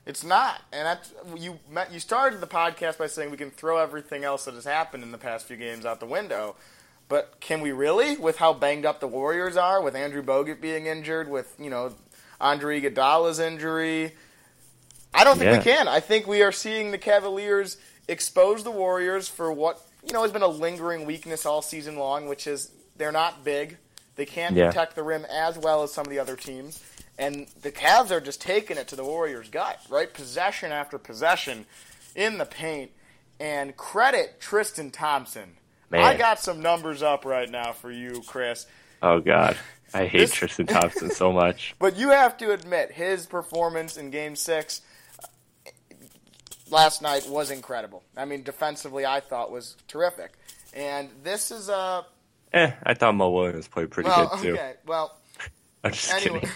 [0.06, 1.58] It's not, and that's you.
[1.70, 5.02] met- You started the podcast by saying we can throw everything else that has happened
[5.02, 6.56] in the past few games out the window,
[7.08, 8.16] but can we really?
[8.18, 11.94] With how banged up the Warriors are, with Andrew Bogut being injured, with you know
[12.38, 14.12] Andre Iguodala's injury,
[15.14, 15.88] I don't think we can.
[15.88, 17.76] I think we are seeing the Cavaliers
[18.08, 22.26] expose the Warriors for what you know has been a lingering weakness all season long,
[22.28, 23.76] which is they're not big.
[24.16, 24.68] They can't Yeah.
[24.68, 26.82] protect the rim as well as some of the other teams.
[27.18, 30.12] And the Cavs are just taking it to the Warriors' gut, right?
[30.12, 31.66] Possession after possession
[32.16, 32.90] in the paint.
[33.40, 35.56] And credit Tristan Thompson.
[35.90, 36.02] Man.
[36.02, 38.66] I got some numbers up right now for you, Chris.
[39.02, 39.56] Oh God,
[39.92, 41.74] I hate This- Tristan Thompson so much.
[41.78, 44.80] But you have to admit, his performance in Game Six
[46.70, 48.02] last night was incredible.
[48.16, 50.32] I mean, defensively, I thought was terrific.
[50.72, 52.04] And this is a
[52.52, 54.52] Eh, I thought Mo Williams played pretty well, good too.
[54.54, 54.74] okay.
[54.86, 55.16] Well,
[55.84, 56.54] I'm just anyway, kidding.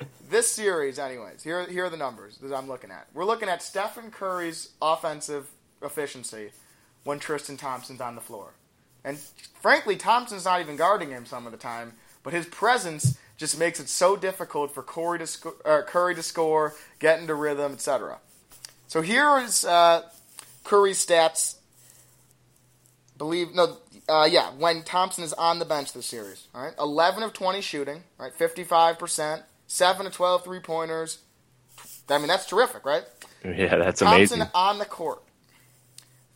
[0.30, 3.06] this series, anyways, here here are the numbers that I'm looking at.
[3.14, 5.48] We're looking at Stephen Curry's offensive
[5.82, 6.50] efficiency
[7.04, 8.52] when Tristan Thompson's on the floor,
[9.02, 11.94] and frankly, Thompson's not even guarding him some of the time.
[12.22, 16.74] But his presence just makes it so difficult for Curry to uh, Curry to score,
[16.98, 18.18] get into rhythm, etc.
[18.90, 20.02] So here is uh,
[20.64, 21.58] Curry's stats.
[23.16, 23.76] Believe no,
[24.08, 24.50] uh, yeah.
[24.50, 28.34] When Thompson is on the bench this series, all right, eleven of twenty shooting, right,
[28.34, 31.20] fifty-five percent, seven to 12 three pointers.
[32.08, 33.04] I mean, that's terrific, right?
[33.44, 34.40] Yeah, that's amazing.
[34.40, 34.50] Thompson amazing.
[34.56, 35.22] on the court,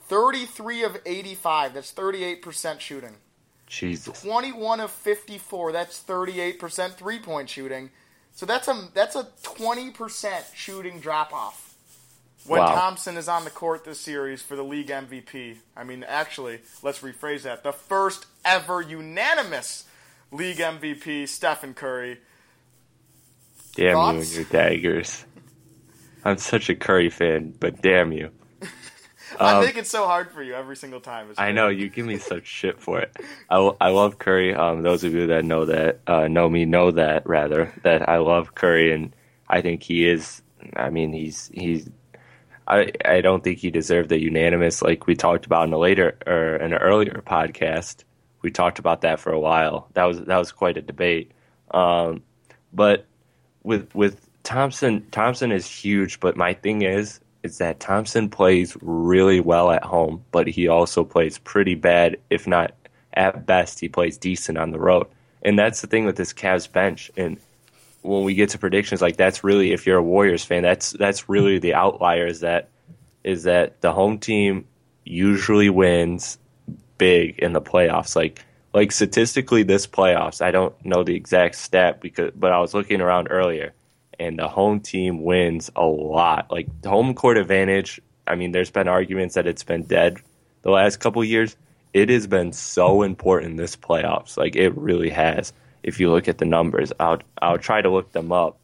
[0.07, 1.75] thirty-three of eighty-five.
[1.75, 3.17] That's thirty-eight percent shooting.
[3.67, 4.23] Jesus.
[4.23, 5.73] 21 of 54.
[5.73, 7.91] That's 38% three-point shooting.
[8.33, 11.64] So that's a that's a 20% shooting drop off
[12.47, 12.75] when Wow.
[12.75, 15.57] Thompson is on the court this series for the league MVP.
[15.77, 17.63] I mean, actually, let's rephrase that.
[17.63, 19.85] The first ever unanimous
[20.31, 22.19] league MVP, Stephen Curry.
[23.77, 24.27] Damn you Thoughts?
[24.29, 25.25] and your daggers.
[26.25, 28.31] I'm such a Curry fan, but damn you.
[29.41, 31.29] I think it's so hard for you every single time.
[31.39, 33.17] I know you give me such shit for it.
[33.51, 34.55] I, I love Curry.
[34.55, 38.19] Um, those of you that know that uh, know me know that rather that I
[38.19, 39.15] love Curry, and
[39.49, 40.41] I think he is.
[40.77, 41.89] I mean, he's he's.
[42.67, 46.17] I I don't think he deserved the unanimous like we talked about in a later
[46.27, 48.05] or in an earlier podcast.
[48.43, 49.89] We talked about that for a while.
[49.95, 51.33] That was that was quite a debate.
[51.71, 52.23] Um,
[52.73, 53.07] but
[53.63, 56.21] with with Thompson, Thompson is huge.
[56.21, 61.05] But my thing is, is that Thompson plays really well at home, but he also
[61.05, 62.73] plays pretty bad, if not
[63.13, 65.07] at best, he plays decent on the road.
[65.43, 67.11] And that's the thing with this Cavs bench.
[67.17, 67.39] And
[68.05, 71.29] when we get to predictions, like that's really, if you're a Warriors fan, that's that's
[71.29, 72.27] really the outlier.
[72.27, 72.69] Is that
[73.25, 74.67] is that the home team
[75.05, 76.39] usually wins
[76.99, 78.15] big in the playoffs.
[78.15, 82.75] Like like statistically, this playoffs, I don't know the exact stat because, but I was
[82.75, 83.73] looking around earlier,
[84.19, 86.51] and the home team wins a lot.
[86.51, 88.01] Like home court advantage.
[88.27, 90.19] I mean, there's been arguments that it's been dead
[90.63, 91.57] the last couple years.
[91.95, 94.37] It has been so important this playoffs.
[94.37, 95.55] Like it really has.
[95.85, 98.59] If you look at the numbers, I'll I'll try to look them up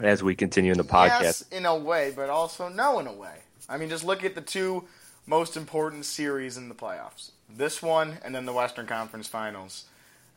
[0.00, 1.22] as we continue in the podcast.
[1.22, 3.36] Yes, in a way, but also no, in a way.
[3.68, 4.84] I mean, just look at the two
[5.24, 7.30] most important series in the playoffs.
[7.48, 9.84] This one, and then the Western Conference Finals.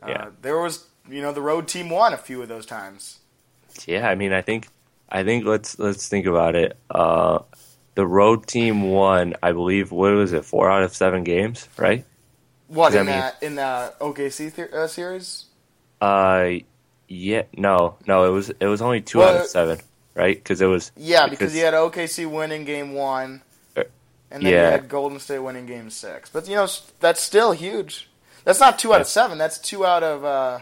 [0.03, 0.27] Uh, Yeah.
[0.41, 3.19] There was, you know, the road team won a few of those times.
[3.87, 4.67] Yeah, I mean, I think,
[5.09, 6.77] I think let's let's think about it.
[6.89, 7.39] Uh,
[7.95, 9.91] the road team won, I believe.
[9.91, 10.45] What was it?
[10.45, 12.05] Four out of seven games, right?
[12.67, 15.45] What in mean- that in the OKC th- uh, series?
[16.01, 16.49] Uh,
[17.07, 19.79] yeah, no, no, it was it was only two out of seven,
[20.15, 20.35] right?
[20.35, 23.41] Because it was Yeah, because, you had OKC winning game one,
[23.77, 23.83] Uh,
[24.31, 24.65] and then yeah.
[24.65, 26.29] you had Golden State winning game six.
[26.29, 26.67] But you know,
[26.99, 28.09] that's still huge.
[28.43, 29.37] That's not two out of seven.
[29.37, 30.23] That's two out of.
[30.23, 30.59] Uh,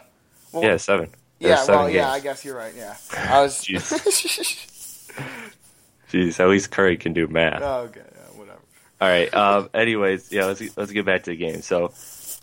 [0.51, 1.09] well, yeah seven.
[1.39, 1.55] Yeah.
[1.57, 2.09] seven Well, yeah.
[2.11, 2.73] I guess you're right.
[2.75, 3.63] Yeah, I was.
[6.11, 7.61] Jeez, at least Curry can do math.
[7.61, 8.01] oh, okay.
[8.01, 8.59] Yeah, whatever.
[9.01, 9.33] All right.
[9.33, 11.61] Um, anyways, yeah, let's let's get back to the game.
[11.61, 11.91] So,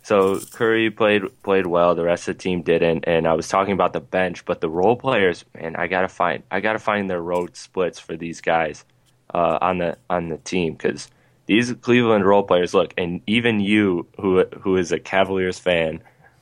[0.03, 1.95] so Curry played played well.
[1.95, 3.05] The rest of the team didn't.
[3.07, 6.43] And I was talking about the bench, but the role players, man, I gotta find
[6.51, 8.85] I gotta find their road splits for these guys
[9.33, 11.09] uh, on the on the team because
[11.45, 16.01] these Cleveland role players look, and even you who who is a Cavaliers fan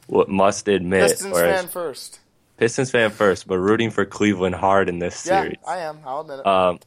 [0.10, 2.20] must admit, Pistons fan first.
[2.58, 5.58] Pistons fan first, but rooting for Cleveland hard in this Yeah, series.
[5.68, 6.00] I am.
[6.06, 6.48] I'll admit it.
[6.48, 6.80] Um,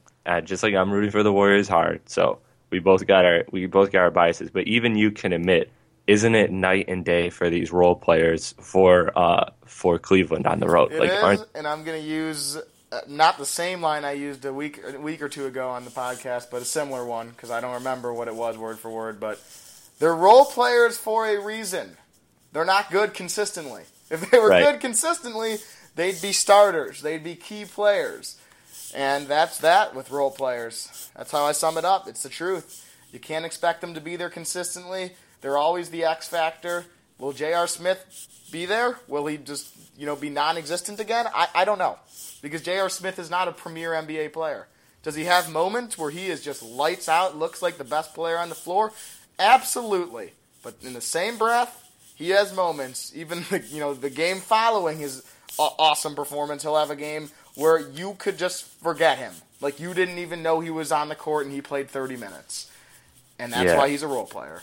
[0.44, 2.38] just like I'm rooting for the Warriors hard, so
[2.70, 4.50] we both got our we both got our biases.
[4.50, 5.70] But even you can admit,
[6.06, 10.68] isn't it night and day for these role players for uh for Cleveland on the
[10.68, 10.92] road?
[10.92, 14.12] It like, is, aren't and I'm going to use uh, not the same line I
[14.12, 17.30] used a week a week or two ago on the podcast, but a similar one
[17.30, 19.20] because I don't remember what it was word for word.
[19.20, 19.40] But
[19.98, 21.96] they're role players for a reason.
[22.52, 23.82] They're not good consistently.
[24.10, 24.64] If they were Right.
[24.64, 25.58] good consistently,
[25.94, 27.00] they'd be starters.
[27.00, 28.36] They'd be key players.
[28.94, 31.08] And that's that with role players.
[31.16, 32.06] That's how I sum it up.
[32.06, 32.84] It's the truth.
[33.10, 35.12] You can't expect them to be there consistently.
[35.42, 36.86] They're always the X factor.
[37.18, 37.66] Will J.R.
[37.66, 38.98] Smith be there?
[39.08, 41.26] Will he just, you know, be non-existent again?
[41.34, 41.98] I, I don't know.
[42.40, 42.88] Because J.R.
[42.88, 44.66] Smith is not a premier NBA player.
[45.02, 48.38] Does he have moments where he is just lights out, looks like the best player
[48.38, 48.92] on the floor?
[49.38, 50.32] Absolutely.
[50.62, 51.78] But in the same breath,
[52.14, 55.24] he has moments, even the, you know, the game following his
[55.58, 59.32] awesome performance, he'll have a game where you could just forget him.
[59.60, 62.70] Like you didn't even know he was on the court and he played 30 minutes.
[63.38, 63.76] And that's Yeah.
[63.76, 64.62] why he's a role player.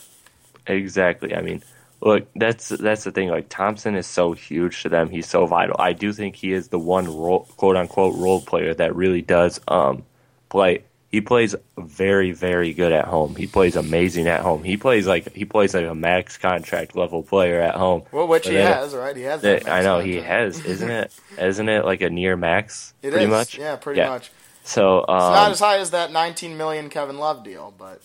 [0.69, 1.35] Exactly?
[1.35, 1.63] I mean,
[2.01, 3.29] look, that's that's the thing.
[3.29, 5.09] Like Thompson is so huge to them.
[5.09, 5.75] He's so vital.
[5.79, 9.59] I do think he is the one role, quote unquote role player that really does
[9.67, 10.03] um
[10.49, 10.83] play.
[11.11, 13.35] He plays very, very good at home.
[13.35, 14.63] He plays amazing at home.
[14.63, 18.03] He plays like he plays like a max contract level player at home.
[18.11, 19.15] Well, which But he then- has, right?
[19.17, 19.67] He has That.
[19.67, 21.11] I know he has, isn't it?
[21.39, 22.93] Isn't it like a near max?
[23.01, 23.57] It pretty is, much.
[23.57, 24.29] Yeah, pretty much.
[24.63, 28.03] So It's not um, as high as that 19 million Kevin Love deal, but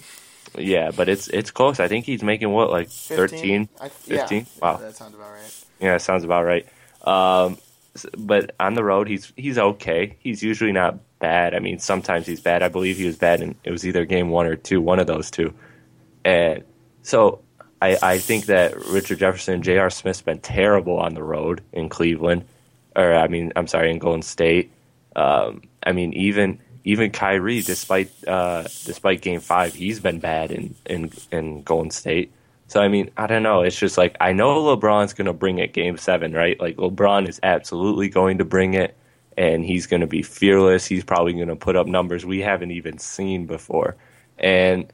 [0.57, 1.81] yeah, but it's it's close.
[1.81, 3.69] I think he's making what like 13, 15?
[3.81, 4.38] I- yeah, 15?
[4.38, 4.77] yeah, Wow.
[4.79, 5.64] that sounds about right.
[5.81, 6.67] Yeah, it sounds about right.
[7.03, 7.59] Um,
[8.19, 10.17] but on the road, he's he's okay.
[10.19, 11.55] He's usually not bad.
[11.55, 12.62] I mean, sometimes he's bad.
[12.62, 15.07] I believe he was bad, and it was either game one or two, one of
[15.07, 15.55] those two.
[16.25, 16.64] And
[17.03, 17.40] so
[17.81, 19.90] I I think that Richard Jefferson, and J.R.
[19.90, 22.45] Smith's been terrible on the road in Cleveland,
[22.97, 24.73] or I mean, I'm sorry, in Golden State.
[25.17, 30.75] Um, I mean, even even Kyrie, despite uh, despite Game Five, he's been bad in
[30.87, 32.33] in in Golden State.
[32.66, 33.62] So I mean, I don't know.
[33.62, 36.61] It's just like I know LeBron's going to bring it Game Seven, right?
[36.61, 38.97] Like LeBron is absolutely going to bring it,
[39.37, 40.87] and he's going to be fearless.
[40.87, 43.97] He's probably going to put up numbers we haven't even seen before,
[44.38, 44.92] and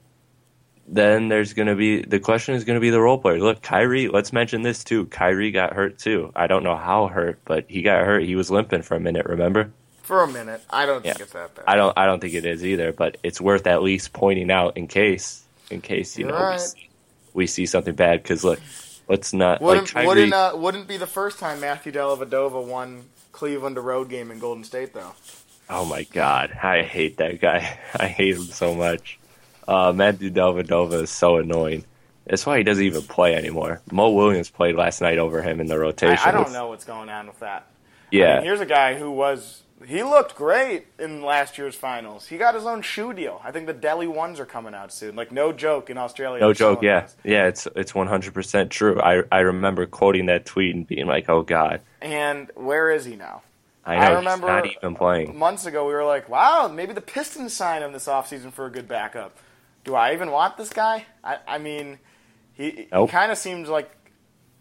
[0.86, 3.40] then there's going to be the question is going to be the role player.
[3.40, 4.08] Look, Kyrie.
[4.08, 5.06] Let's mention this too.
[5.06, 6.30] Kyrie got hurt too.
[6.36, 8.24] I don't know how hurt, but he got hurt.
[8.24, 9.26] He was limping for a minute.
[9.26, 9.72] Remember?
[10.10, 11.66] For a minute, I don't think it's that bad.
[11.68, 14.76] I don't I don't think it is either, but it's worth at least pointing out
[14.76, 16.90] in case in case you You're know we, see,
[17.32, 18.20] we see something bad.
[18.20, 18.58] Because look,
[19.06, 20.06] let's not Wouldn't like Kyrie.
[20.08, 24.40] wouldn't uh, wouldn't be the first time Matthew Dellavedova won Cleveland a road game in
[24.40, 25.12] Golden State though.
[25.68, 27.78] Oh my god, I hate that guy.
[27.94, 29.20] I hate him so much.
[29.68, 31.84] Uh, Matthew Dellavedova is so annoying.
[32.26, 33.80] That's why he doesn't even play anymore.
[33.92, 36.18] Mo Williams played last night over him in the rotation.
[36.18, 37.66] I, I don't know what's going on with that.
[38.10, 42.26] Yeah, I mean, here's a guy who was he looked great in last year's finals.
[42.26, 43.40] He got his own shoe deal.
[43.42, 45.16] I think the Delly ones are coming out soon.
[45.16, 46.40] Like no joke in Australia.
[46.40, 46.82] no joke.
[46.82, 47.16] Yeah, those.
[47.24, 47.46] yeah.
[47.46, 49.00] It's it's one hundred percent true.
[49.00, 53.16] I I remember quoting that tweet and being like, "Oh God, And where is he
[53.16, 53.42] now?
[53.84, 56.92] I know I he's remember not even playing." Months ago, we were like, "Wow, maybe
[56.92, 59.38] the Pistons sign him this offseason for a good backup."
[59.84, 61.06] Do I even want this guy?
[61.24, 61.98] I, I mean,
[62.52, 63.08] he, Nope.
[63.08, 63.90] he kind of seems like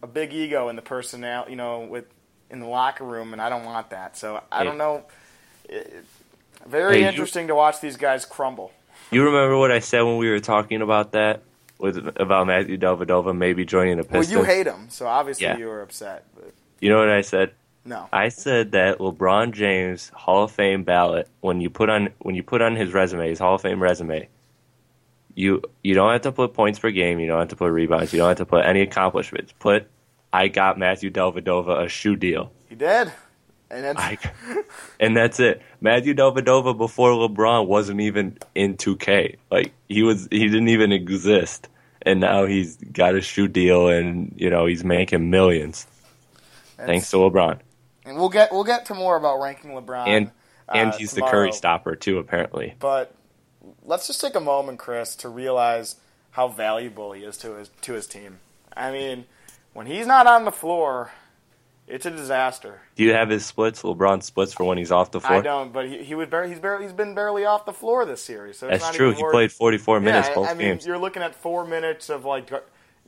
[0.02, 2.06] a big ego in the personnel, you know, with
[2.50, 4.18] in the locker room, and I don't want that.
[4.18, 5.04] So I don't know.
[5.68, 6.06] It-
[6.66, 8.72] very Hey, you- interesting to watch these guys crumble.
[9.12, 11.42] You remember what I said when we were talking about that
[11.78, 14.30] with about Matthew Dellavedova maybe joining the Pistons?
[14.30, 15.58] Well, you hate him, so obviously Yeah.
[15.58, 16.26] you were upset.
[16.36, 17.52] But You know what I said?
[17.86, 22.36] no, I said that LeBron James Hall of Fame ballot when you put on when
[22.36, 24.28] you put on his resume, his Hall of Fame resume,
[25.36, 28.12] you you don't have to put points per game, you don't have to put rebounds,
[28.12, 29.54] you don't have to put any accomplishments.
[29.60, 29.88] Put
[30.32, 32.52] I got Matthew Dellavedova a shoe deal.
[32.68, 33.12] he did,
[33.72, 34.18] and it's, I,
[35.00, 35.62] and that's it.
[35.82, 39.38] Matthew Dellavedova before LeBron wasn't even in 2K.
[39.52, 41.68] Like he was he didn't even exist.
[42.02, 45.86] And now he's got a shoe deal and you know, he's making millions.
[46.78, 47.60] Thanks to LeBron.
[48.06, 50.08] and we'll get we'll get to more about ranking LeBron.
[50.08, 50.32] and
[50.70, 51.22] and uh, he's the.
[51.22, 52.76] Curry stopper too, apparently.
[52.80, 53.14] But
[53.84, 55.98] let's just take a moment, Chris, to realize
[56.32, 58.40] how valuable he is to his to his team.
[58.76, 59.26] I mean,
[59.80, 61.10] when he's not on the floor,
[61.88, 62.82] it's a disaster.
[62.98, 63.82] Do you have his splits?
[63.82, 65.40] LeBron splits for when he's off the floor.
[65.40, 68.04] I don't, but he, he was barely, he's barely he's been barely off the floor
[68.04, 68.60] this series.
[68.60, 69.14] So That's true.
[69.14, 70.86] He worth- played 44 minutes yeah, both I mean, games.
[70.86, 72.52] you're looking at four minutes of like,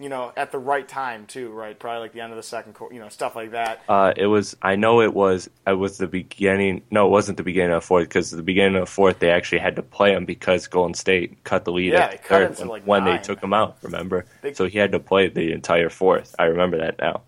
[0.02, 1.78] you know, at the right time too, right?
[1.78, 3.82] Probably like the end of the second quarter, you know, stuff like that.
[3.88, 4.56] Uh, it was.
[4.62, 5.50] I know it was.
[5.68, 6.82] It was the beginning.
[6.92, 9.76] No, it wasn't the beginning of fourth because the beginning of fourth they actually had
[9.76, 12.48] to play him because Golden State cut the lead Yeah, at they the cut it
[12.50, 13.78] third when, like, when they took him out.
[13.84, 14.26] Remember?
[14.42, 16.36] They- so he had to play the entire fourth.
[16.40, 17.22] I remember that now.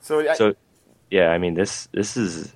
[0.00, 0.54] So, I, So,
[1.10, 2.52] yeah, I mean this this is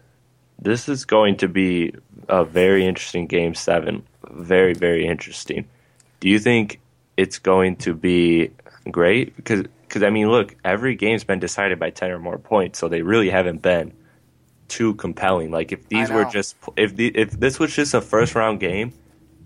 [0.58, 1.94] this is going to be
[2.28, 4.02] a very interesting game seven.
[4.30, 5.66] Very very interesting.
[6.20, 6.80] Do you think
[7.16, 8.50] it's going to be
[8.92, 9.36] great?
[9.36, 12.88] Because because I mean, look, every game's been decided by ten or more points, so
[12.88, 13.92] they really haven't been
[14.68, 15.50] too compelling.
[15.50, 18.92] Like if these were just if the if this was just a first round game.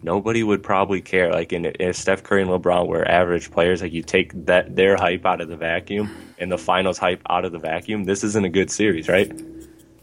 [0.03, 1.31] Nobody would probably care.
[1.31, 4.97] Like in if Steph Curry and LeBron were average players, like you take that their
[4.97, 8.05] hype out of the vacuum and the finals hype out of the vacuum.
[8.05, 9.31] This isn't a good series, right?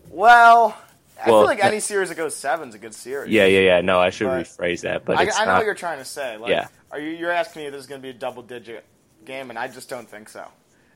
[0.09, 0.77] well,
[1.25, 3.31] I Well, feel like any series that goes seven's a good series.
[3.31, 3.81] Yeah, yeah, yeah.
[3.81, 5.57] No, I should But- rephrase that, but I, I know not.
[5.57, 6.37] what you're trying to say.
[6.37, 6.67] Like, Yeah.
[6.91, 7.09] Are you?
[7.09, 8.85] You're asking me if this is going to be a double digit
[9.27, 10.47] game, and I just don't think so.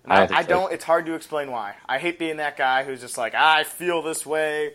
[0.04, 0.48] And I I, don't think I so.
[0.50, 0.74] don't.
[0.74, 1.76] It's hard to explain why.
[1.88, 4.74] I hate being that guy who's just like, I feel this way.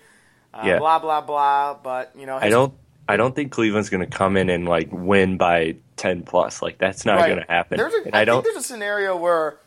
[0.55, 0.79] Uh, Yeah.
[0.79, 1.75] Blah blah blah.
[1.83, 2.73] But you know, I don't.
[3.09, 6.63] I don't think Cleveland's going to come in and like win by ten plus.
[6.63, 7.29] Like that's not Right.
[7.29, 7.79] going to happen.
[7.79, 8.43] There's a, I, I don't.
[8.43, 9.59] think there's a scenario where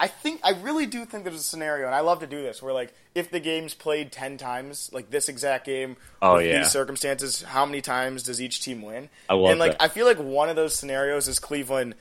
[0.00, 2.62] I think I really do think there's a scenario, and I love to do this,
[2.62, 6.58] where like if the game's played ten times, like this exact game, Oh, with yeah.
[6.58, 9.08] these circumstances, how many times does each team win?
[9.28, 9.82] I love and like that.
[9.82, 11.94] I feel like one of those scenarios is Cleveland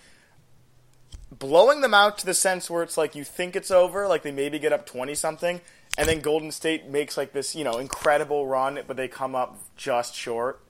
[1.32, 4.32] blowing them out to the sense where it's like you think it's over, like they
[4.32, 5.62] maybe get up twenty something,
[5.98, 9.58] and then Golden State makes like this you know incredible run, but they come up
[9.76, 10.62] just short.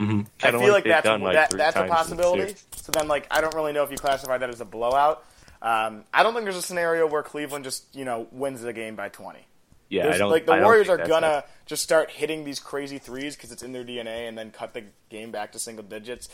[0.00, 2.54] I Kinda feel like, that's done, like, that, that's a times in the possibility.
[2.76, 5.24] So then, like, I don't really know if you classify that as a blowout.
[5.60, 8.94] Um, I don't think there's a scenario where Cleveland just you know wins the game
[8.94, 9.40] by 20.
[9.88, 10.30] Yeah, There's- I don't.
[10.30, 13.72] like the I Warriors are gonna just start hitting these crazy threes because it's in
[13.72, 16.28] their DNA, and then cut the game back to single digits.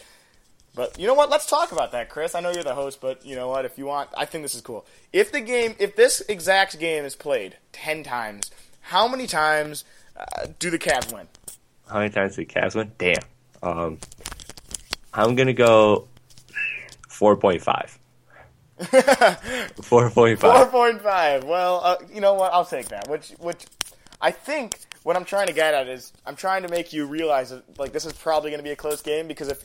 [0.75, 1.31] But you know what?
[1.31, 2.35] Let's talk about that, Chris.
[2.35, 3.65] I know you're the host, but you know what?
[3.65, 4.85] If you want, I think this is cool.
[5.13, 9.85] If the game, if this exact game is played ten times, how many times
[10.17, 11.29] uh, do the Cavs win?
[11.89, 12.91] How many times do the Cavs win?
[12.99, 13.23] Damn.
[13.63, 13.99] Um,
[15.13, 16.09] I'm gonna go
[17.09, 17.97] four point five.
[19.81, 20.41] four point five.
[20.41, 21.45] Four point five.
[21.45, 22.53] Well, uh, you know what?
[22.53, 23.09] I'll take that.
[23.09, 23.67] Which, which,
[24.21, 27.51] I think what I'm trying to get at is I'm trying to make you realize
[27.51, 29.63] that like this is probably going to be a close game because if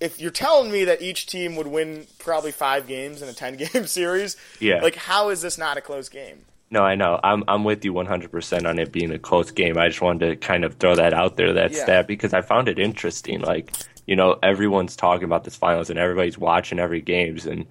[0.00, 3.56] if you're telling me that each team would win probably five games in a ten
[3.72, 4.80] game series, Yeah.
[4.82, 6.44] like how is this not a close game?
[6.70, 7.18] No, I know.
[7.24, 9.78] I'm I'm with you 100% on it being a close game.
[9.78, 11.82] I just wanted to kind of throw that out there, that Yeah.
[11.84, 13.40] stat, because I found it interesting.
[13.40, 13.72] Like,
[14.06, 17.66] you know, everyone's talking about this finals and everybody's watching every games and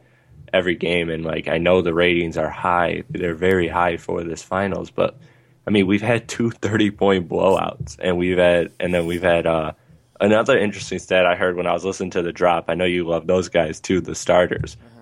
[0.53, 3.03] every game, and like I know the ratings are high.
[3.09, 5.19] They're very high for this finals, but
[5.67, 9.45] I mean, we've had two 30 point blowouts, and we've had and then we've had
[9.45, 9.73] uh,
[10.19, 12.65] another interesting stat I heard when I was listening to the drop.
[12.67, 14.77] I know you love those guys too, the starters.
[14.79, 14.93] Uh-huh.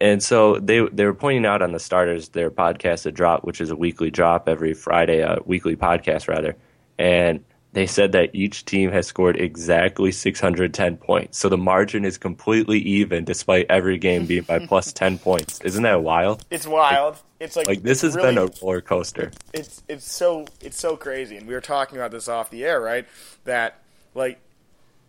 [0.00, 3.60] And so they they were pointing out on the starters their podcast, the drop, which
[3.60, 6.56] is a weekly drop every Friday, a weekly podcast rather,
[6.98, 11.38] and they said that each team has scored exactly 610 points.
[11.38, 15.60] So the margin is completely even despite every game being by plus 10 points.
[15.60, 16.44] Isn't that wild?
[16.50, 17.18] It's wild.
[17.38, 19.30] It's like Like this has really- been a roller coaster.
[19.52, 22.80] it's it's so it's so crazy and we were talking about this off the air
[22.80, 23.06] right
[23.44, 23.79] that
[24.14, 24.38] like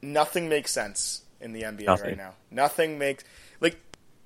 [0.02, 2.06] nothing makes sense in the NBA Nothing.
[2.08, 3.24] right now nothing makes
[3.60, 3.78] like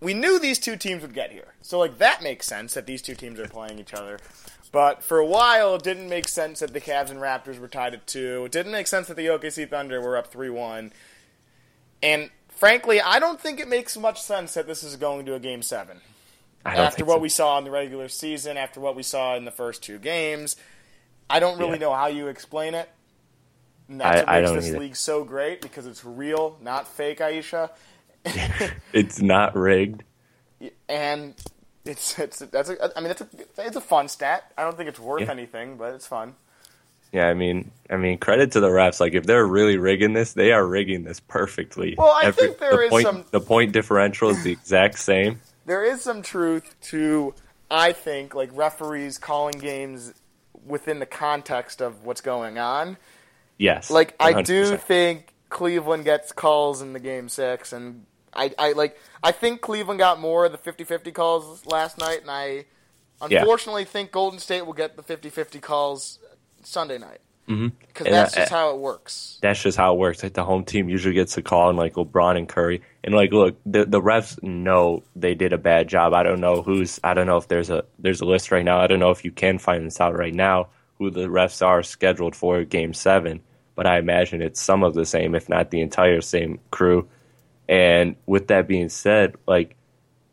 [0.01, 3.01] we knew these two teams would get here so like that makes sense that these
[3.01, 4.19] two teams are playing each other
[4.71, 7.93] but for a while it didn't make sense that the Cavs and Raptors were tied
[7.93, 10.91] at 2 it didn't make sense that the OKC Thunder were up 3-1
[12.03, 15.39] and frankly I don't think it makes much sense that this is going to a
[15.39, 15.97] game 7
[16.65, 17.19] after what so.
[17.21, 20.55] we saw in the regular season, after what we saw in the first two games.
[21.30, 21.78] I don't really Yeah.
[21.86, 22.89] know how you explain it.
[23.89, 24.79] And that's I- what I makes this either.
[24.79, 27.71] league so great because it's real, not fake, Ayesha.
[28.93, 30.03] It's not rigged.
[30.89, 31.36] And
[31.86, 33.27] it's it's that's a, I mean it's a
[33.59, 34.51] it's a fun stat.
[34.57, 35.31] I don't think it's worth Yeah.
[35.31, 36.36] anything, but it's fun.
[37.11, 38.99] Yeah, I mean, I mean, credit to the refs.
[38.99, 41.95] Like, if they're really rigging this, they are rigging this perfectly.
[41.97, 45.39] Well, I think there the is point, some- The point differential is the exact same.
[45.65, 47.33] There is some truth to
[47.71, 50.13] I think like referees calling games
[50.65, 52.97] within the context of what's going on.
[53.58, 58.72] Yes, Like I do think Cleveland gets calls in the game six, and I, I
[58.74, 62.66] like I think Cleveland got more of the 50-50 calls last night, and I
[63.30, 63.39] Yeah.
[63.39, 66.20] unfortunately think Golden State will get the 50-50 calls
[66.64, 67.68] Sunday night mm-hmm.
[67.88, 69.38] because And that's just eh, how it works.
[69.41, 70.22] that's just how it works.
[70.24, 73.32] Like the home team usually gets a call, and like LeBron and Curry, and like
[73.32, 76.14] look, the the refs know they did a bad job.
[76.14, 76.99] I don't know who's.
[77.03, 78.80] I don't know if there's a there's a list right now.
[78.80, 80.68] I don't know if you can find this out right now
[80.98, 83.41] who the refs are scheduled for Game Seven,
[83.76, 87.08] but I imagine it's some of the same, if not the entire same crew.
[87.68, 89.76] And with that being said, like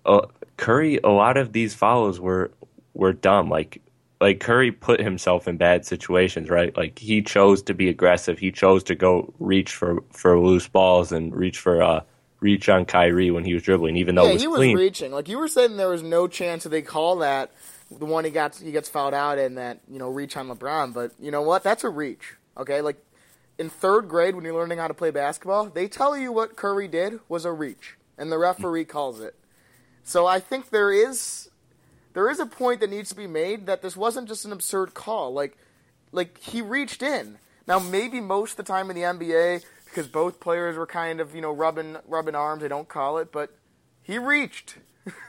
[0.04, 2.52] uh, Curry, a lot of these fouls were
[2.94, 3.48] were dumb.
[3.48, 3.80] Like
[4.20, 6.76] like Curry put himself in bad situations, right?
[6.76, 8.38] Like he chose to be aggressive.
[8.38, 12.00] He chose to go reach for for loose balls and reach for uh
[12.40, 14.76] reach on Kyrie when he was dribbling, even though yeah, it was he was clean.
[14.76, 15.12] reaching.
[15.12, 17.52] Like you were saying, there was no chance that they call that
[17.98, 20.92] the one he got he gets fouled out in that you know reach on LeBron.
[20.92, 21.62] But you know what?
[21.62, 22.34] That's a reach.
[22.56, 22.96] Okay, like
[23.58, 26.88] in third grade when you're learning how to play basketball, they tell you what Curry
[26.88, 29.34] did was a reach, and the referee calls it.
[30.04, 31.50] So I think there is
[32.12, 34.94] there is a point that needs to be made that this wasn't just an absurd
[34.94, 35.32] call.
[35.32, 35.56] Like
[36.10, 37.38] like he reached in.
[37.66, 41.34] Now maybe most of the time in the NBA because both players were kind of
[41.34, 43.56] you know rubbing rubbing arms, they don't call it, but
[44.02, 44.76] he reached.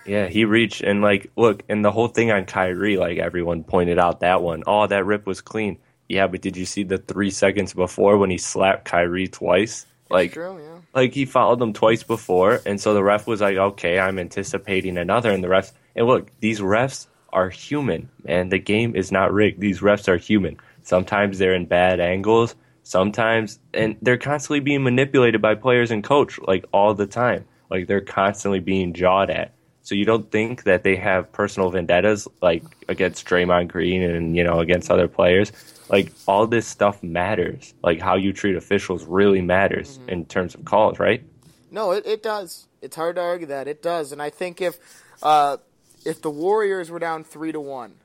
[0.05, 3.97] Yeah, he reached and like look, and the whole thing on Kyrie, like everyone pointed
[3.97, 4.63] out that one.
[4.67, 5.77] Oh, that rip was clean.
[6.09, 9.85] Yeah, but did you see the three seconds before when he slapped Kyrie twice?
[10.09, 10.79] Like True, yeah.
[10.93, 14.97] like he followed him twice before, and so the ref was like, "Okay, I'm anticipating
[14.97, 18.49] another." And the refs, and look, these refs are human, man.
[18.49, 19.59] The game is not rigged.
[19.59, 20.57] These refs are human.
[20.83, 22.55] Sometimes they're in bad angles.
[22.83, 27.45] Sometimes, and they're constantly being manipulated by players and coach, like all the time.
[27.71, 29.53] Like they're constantly being jawed at.
[29.83, 34.43] So you don't think that they have personal vendettas, like against Draymond Green and you
[34.43, 35.51] know against other players?
[35.89, 37.73] Like all this stuff matters.
[37.83, 41.23] Like how you treat officials really matters in terms of calls, right?
[41.69, 42.67] No, it, it does.
[42.81, 44.77] It's hard to argue that it does, and I think if
[45.21, 45.57] uh,
[46.05, 47.95] if the Warriors were down three to one,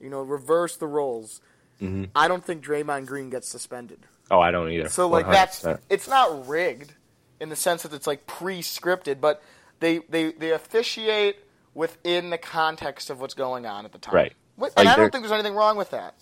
[0.00, 1.40] you know, reverse the roles,
[1.80, 2.04] Mm-hmm.
[2.14, 4.00] I don't think Draymond Green gets suspended.
[4.30, 4.88] Oh, I don't either.
[4.88, 5.78] So like that's 100%.
[5.88, 6.92] it's not rigged
[7.40, 9.42] in the sense that it's like pre-scripted, but
[9.80, 11.36] they they they officiate
[11.74, 14.14] within the context of what's going on at the time.
[14.14, 14.32] Right.
[14.56, 16.14] And Like I don't think there's anything wrong with that.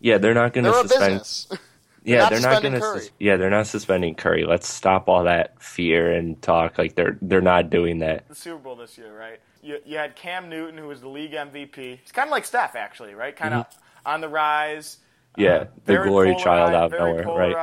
[0.00, 1.12] yeah, they're not going to They're a suspend.
[1.20, 1.48] business.
[2.04, 2.86] yeah, not they're not suspending going to.
[2.88, 3.00] Curry.
[3.00, 4.44] Sus- yeah, they're not suspending Curry.
[4.44, 6.78] Let's stop all that fear and talk.
[6.78, 8.28] Like they're they're not doing that.
[8.28, 9.38] the Super Bowl this year, right?
[9.62, 11.98] You, you had Cam Newton, who was the league MVP.
[12.02, 13.34] He's kind of like Steph, actually, right?
[13.34, 13.66] Kind of
[14.04, 14.98] on the rise.
[15.38, 15.40] Mm-hmm.
[15.42, 17.56] Yeah, Uh, the very glory child out of very nowhere, right?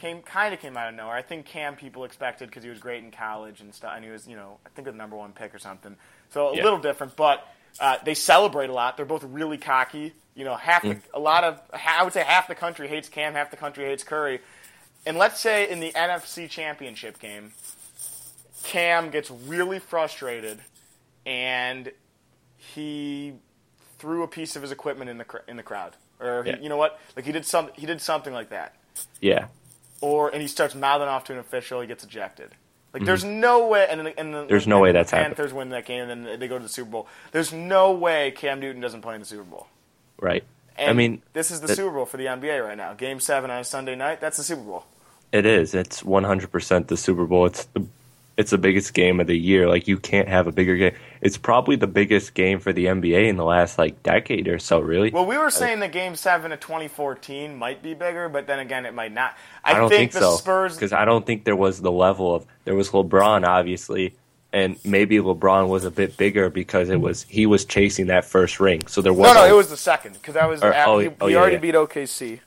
[0.00, 1.14] Came kind of came out of nowhere.
[1.14, 4.10] I think Cam people expected because he was great in college and stuff, and he
[4.10, 5.94] was you know I think the number one pick or something.
[6.30, 6.64] So a Yeah.
[6.64, 7.46] little different, but
[7.78, 8.96] uh, they celebrate a lot.
[8.96, 10.14] They're both really cocky.
[10.34, 11.02] You know, half Mm.
[11.02, 13.84] the, a lot of I would say half the country hates Cam, half the country
[13.84, 14.40] hates Curry.
[15.04, 17.52] And let's say in the NFC Championship game,
[18.62, 20.60] Cam gets really frustrated
[21.26, 21.92] and
[22.56, 23.34] he
[23.98, 26.56] threw a piece of his equipment in the cr- in the crowd, or he, Yeah.
[26.60, 28.74] you know what, like he did some he did something like that,
[29.20, 29.48] Yeah,
[30.00, 32.50] or and he starts mouthing off to an official, he gets ejected.
[32.92, 34.48] Like there's no way, and then, and Mm-hmm.
[34.48, 35.36] There's no and way the that's happened.
[35.36, 37.06] Panthers win that game, and then they go to the Super Bowl.
[37.30, 39.66] There's no way Cam Newton doesn't play in the Super Bowl.
[40.18, 40.42] right.
[40.78, 42.94] And I mean, this is the that- Super Bowl for the NBA right now.
[42.94, 44.20] Game seven on a Sunday night.
[44.20, 44.84] That's the Super Bowl.
[45.30, 45.74] It is.
[45.74, 47.46] It's 100% the Super Bowl.
[47.46, 47.84] It's the
[48.36, 49.68] it's the biggest game of the year.
[49.68, 50.94] Like you can't have a bigger game.
[51.20, 54.80] It's probably the biggest game for the NBA in the last like decade or so.
[54.80, 55.10] Really.
[55.10, 58.86] Well, we were saying that Game Seven of 2014 might be bigger, but then again,
[58.86, 59.36] it might not.
[59.62, 60.74] I, don't think, the so Spurs.
[60.74, 64.14] because I don't think there was the level of there was LeBron obviously,
[64.52, 68.58] and maybe LeBron was a bit bigger because it was he was chasing that first
[68.58, 68.86] ring.
[68.86, 70.90] So there was No, no, it was the second because that was Or- oh, after,
[70.90, 71.60] oh, he, oh, he yeah, already yeah.
[71.60, 72.40] beat OKC,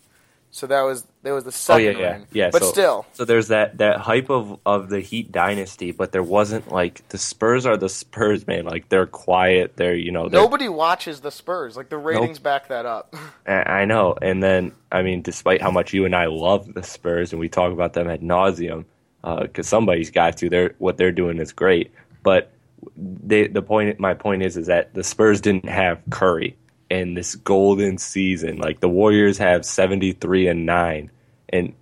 [0.53, 2.27] so that was that was the Oh second yeah, yeah, ring.
[2.31, 2.49] yeah.
[2.51, 6.21] But so, still, so there's that that hype of of the Heat dynasty, but there
[6.21, 8.65] wasn't like the Spurs are the Spurs, man.
[8.65, 9.77] Like they're quiet.
[9.77, 11.75] They're you know they're, nobody watches the Spurs.
[11.75, 13.15] Like the ratings back that up.
[13.47, 14.15] I know.
[14.21, 17.49] And then, I mean, despite how much you and I love the Spurs and we
[17.49, 18.85] talk about them at nauseum,
[19.23, 20.49] uh, because somebody's got to.
[20.51, 21.91] They're what they're doing is great.
[22.21, 22.51] But
[22.95, 26.55] they, the point, my point is, is that the Spurs didn't have Curry
[26.89, 28.57] in this golden season.
[28.57, 31.11] Like the Warriors have seventy three and nine,
[31.49, 31.73] and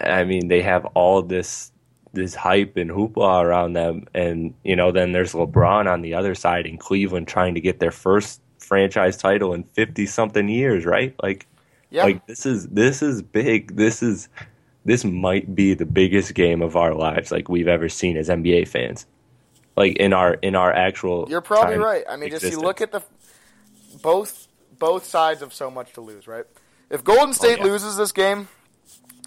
[0.00, 1.72] I mean they have all this
[2.12, 6.34] this hype and hoopla around them, and you know then there's LeBron on the other
[6.34, 11.14] side in Cleveland trying to get their first franchise title in fifty something years, right?
[11.22, 11.46] Like,
[11.90, 12.04] Yeah.
[12.04, 13.76] like this is this is big.
[13.76, 14.28] This is
[14.84, 18.66] this might be the biggest game of our lives, like we've ever seen as NBA
[18.68, 19.06] fans.
[19.76, 21.26] Like in our in our actual.
[21.28, 22.04] You're probably right.
[22.08, 23.00] I mean, just you look at the
[24.02, 24.48] both
[24.78, 26.44] both sides have so much to lose, right?
[26.88, 27.70] If Golden State Oh, yeah.
[27.72, 28.48] loses this game,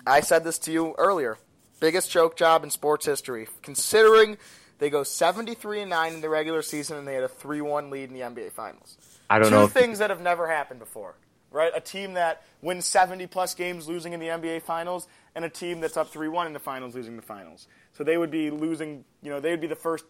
[0.05, 1.37] I said this to you earlier.
[1.79, 4.37] Biggest choke job in sports history, considering
[4.79, 8.09] they go 73 and 9 in the regular season and they had a 3-1 lead
[8.09, 8.97] in the NBA finals.
[9.29, 9.63] I don't Two know.
[9.65, 11.15] If, things that have never happened before,
[11.51, 11.71] right?
[11.75, 15.81] A team that wins 70 plus games losing in the NBA finals and a team
[15.81, 17.67] that's up 3-1 in the finals losing the finals.
[17.93, 20.05] So they would be losing, you know, they would be the first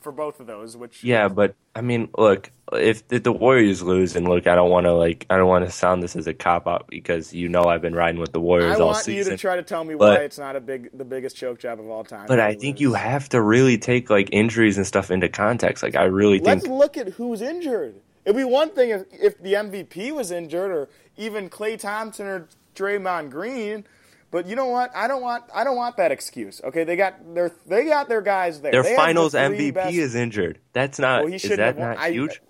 [0.00, 4.14] for both of those, which Yeah, but I mean, look, if, if the Warriors lose,
[4.16, 6.34] and look, I don't want to like, I don't want to sound this as a
[6.34, 9.24] cop out because you know I've been riding with the Warriors I all want you
[9.24, 11.80] to try to tell me But- why it's not a big, the biggest choke job
[11.80, 12.26] of all time.
[12.26, 12.80] but I think lose.
[12.82, 15.82] you have to really take like injuries and stuff into context.
[15.82, 17.96] Like, I really Let's think look at who's injured.
[18.24, 22.48] It'd be one thing if, if the MVP was injured or even Klay Thompson or
[22.76, 23.84] Draymond Green.
[24.30, 24.90] But you know what?
[24.94, 26.60] I don't want I don't want that excuse.
[26.62, 28.72] Okay, they got their they got their guys there.
[28.72, 30.58] their They Finals MVP best- is injured.
[30.74, 31.22] That's not.
[31.22, 32.42] Well, he is that not I- huge?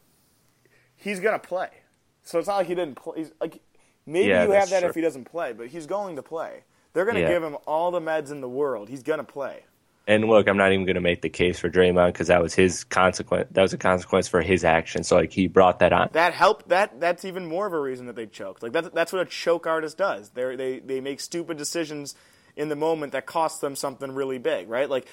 [0.96, 1.68] He's gonna play,
[2.24, 3.18] so it's not like he didn't play.
[3.18, 3.60] He's, like
[4.06, 4.88] maybe Yeah, you have that true.
[4.88, 6.64] if he doesn't play, but he's going to play.
[6.92, 7.28] They're gonna Yeah.
[7.28, 8.88] give him all the meds in the world.
[8.88, 9.64] He's gonna play.
[10.08, 12.54] And look, I'm not even going to make the case for Draymond because that was
[12.54, 13.48] his consequence.
[13.52, 15.04] That was a consequence for his action.
[15.04, 16.08] So like he brought that on.
[16.12, 16.70] That helped.
[16.70, 18.62] That that's even more of a reason that they choked.
[18.62, 20.30] Like that's that's what a choke artist does.
[20.30, 22.14] They they they make stupid decisions
[22.56, 24.88] in the moment that cost them something really big, right?
[24.88, 25.06] Like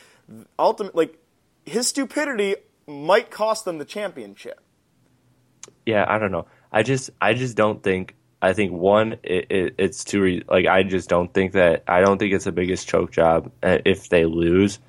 [0.57, 1.19] ultimate, like
[1.65, 2.55] his stupidity
[2.87, 4.59] might cost them the championship.
[5.85, 6.47] yeah, I don't know.
[6.71, 8.15] I just, I just don't think.
[8.45, 12.01] I think one, it, it, it's too re- like I just don't think that I
[12.01, 14.79] don't think it's the biggest choke job uh, if they lose.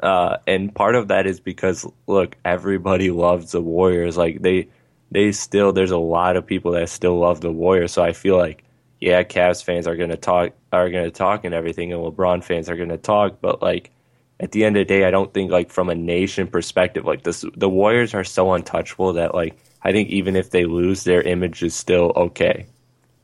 [0.00, 4.16] Uh, and part of that is because look, everybody loves the Warriors.
[4.16, 4.68] Like they,
[5.10, 7.92] they still there's a lot of people that still love the Warriors.
[7.92, 8.62] So I feel like
[9.00, 12.76] yeah, Cavs fans are gonna talk are gonna talk and everything, and LeBron fans are
[12.76, 13.40] gonna talk.
[13.40, 13.90] But like
[14.38, 17.24] at the end of the day, I don't think like from a nation perspective, like
[17.24, 21.22] this, the Warriors are so untouchable that like I think even if they lose, their
[21.22, 22.66] image is still okay,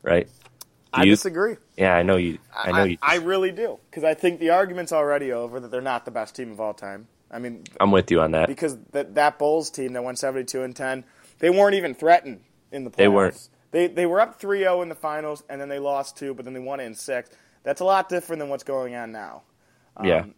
[0.03, 0.27] right?
[0.27, 0.31] Do
[0.93, 1.55] I you- disagree.
[1.75, 2.37] Yeah, I know you.
[2.55, 2.97] I know you.
[3.01, 6.35] I really do because I think the argument's already over that they're not the best
[6.35, 7.07] team of all time.
[7.31, 8.47] I mean, I'm with you on that.
[8.47, 11.03] because that that Bulls team that won 72 and 10,
[11.39, 12.41] they weren't even threatened
[12.71, 12.95] in the playoffs.
[12.97, 13.49] They weren't.
[13.71, 16.53] They they were up 3-0 in the finals and then they lost two, but then
[16.53, 17.29] they won in 6.
[17.63, 19.41] That's a lot different than what's going on now.
[20.03, 20.19] yeah.
[20.19, 20.35] Um,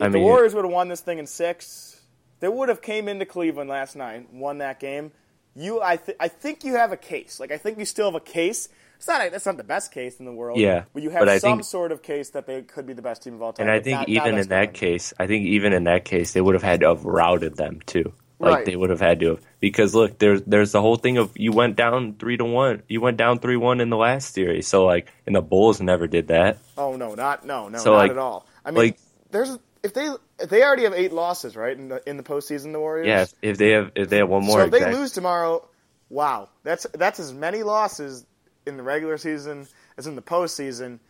[0.00, 2.00] I If mean, the Warriors would have won this thing in 6,
[2.40, 5.10] they would have came into Cleveland last night, won that game.
[5.54, 7.38] You I th- I think you have a case.
[7.40, 8.68] Like I think you still have a case.
[8.96, 10.58] It's not that's not the best case in the world.
[10.58, 13.02] Yeah, But you have but some think- sort of case that they could be the
[13.02, 13.66] best team of all time.
[13.66, 16.04] and I think not- not even that's in that case, I think even in that
[16.04, 18.12] case, they would have had to have routed them too.
[18.38, 18.64] Like Right.
[18.66, 21.52] they would have had to have because look, there's there's the whole thing of you
[21.52, 24.66] went down three to one, you went down three one in the last series.
[24.66, 26.58] So like, and the Bulls never did that.
[26.78, 28.46] Oh no, not no, no, So, not like- at all.
[28.64, 28.98] I mean, like-
[29.30, 30.08] there's if they
[30.38, 33.06] if they already have eight losses, right, in the in the postseason, the Warriors.
[33.42, 35.68] Yeah, if, they have if they have one more, So if they lose tomorrow,
[36.08, 38.24] wow, that's that's as many losses
[38.66, 39.66] in the regular season
[39.96, 41.00] as in the postseason.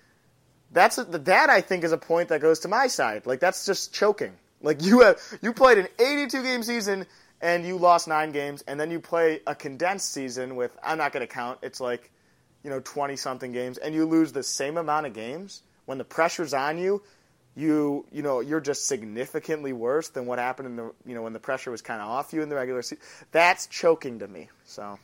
[0.73, 3.27] That's a, that I think is a point that goes to my side.
[3.27, 4.33] Like that's just choking.
[4.63, 7.07] Like you have you played an 82 game season
[7.43, 11.13] and you lost nine games, and then you play a condensed season with I'm not
[11.13, 11.59] going to count.
[11.63, 12.11] It's like
[12.63, 16.05] you know 20 something games, and you lose the same amount of games when the
[16.05, 17.03] pressure's on you.
[17.55, 21.33] You you know you're just significantly worse than what happened in the you know when
[21.33, 23.05] the pressure was kind of off you in the regular season.
[23.31, 24.49] That's choking to me.
[24.65, 24.99] So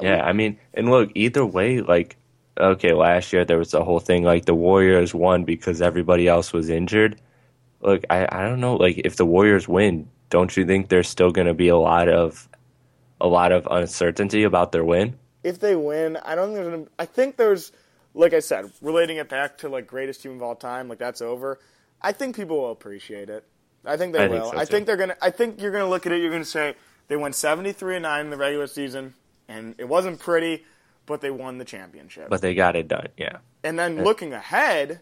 [0.00, 2.16] Yeah, I mean, and look, either way, like
[2.58, 6.52] okay, last year there was the whole thing like the Warriors won because everybody else
[6.52, 7.20] was injured.
[7.80, 8.76] Look, I, I don't know.
[8.76, 12.08] Like, if the Warriors win, don't you think there's still going to be a lot
[12.08, 12.48] of
[13.20, 15.18] a lot of uncertainty about their win?
[15.42, 16.88] If they win, I don't think there's.
[16.98, 17.72] I think there's,
[18.14, 20.88] like I said, relating it back to like greatest team of all time.
[20.88, 21.58] Like that's over.
[22.02, 23.44] I think people will appreciate it.
[23.84, 24.50] I think they I think will.
[24.52, 25.16] so, I think they're gonna.
[25.22, 26.20] I think you're gonna look at it.
[26.20, 26.74] You're gonna say
[27.08, 29.14] they went 73 and nine in the regular season,
[29.48, 30.64] and it wasn't pretty,
[31.06, 32.28] but they won the championship.
[32.28, 33.08] But they got it done.
[33.16, 33.38] Yeah.
[33.64, 35.00] And then looking ahead,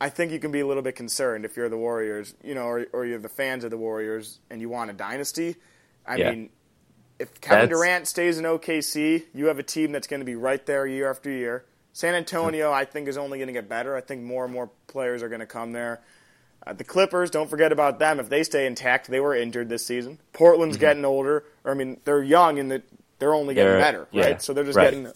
[0.00, 2.62] I think you can be a little bit concerned if you're the Warriors, you know,
[2.64, 5.56] or, or you're the fans of the Warriors and you want a dynasty.
[6.06, 6.30] I Yeah.
[6.30, 6.50] mean,
[7.18, 10.34] if Kevin That's- Durant stays in OKC, you have a team that's going to be
[10.34, 11.64] right there year after year.
[11.92, 12.74] San Antonio, hmm.
[12.74, 13.96] I think, is only going to get better.
[13.96, 16.02] I think more and more players are going to come there.
[16.64, 18.20] Uh, the Clippers, don't forget about them.
[18.20, 20.18] If they stay intact, they were injured this season.
[20.32, 21.44] Portland's getting older.
[21.64, 22.82] Or, I mean, they're young and
[23.18, 24.42] they're only getting They're- better, yeah, right?
[24.42, 24.90] So they're just right.
[24.90, 25.12] getting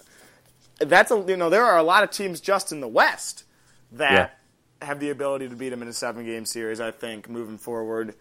[0.79, 3.45] that's a you know there are a lot of teams just in the West
[3.93, 4.39] that
[4.81, 6.81] have the ability to beat them in a seven game series.
[6.81, 8.15] I think moving forward,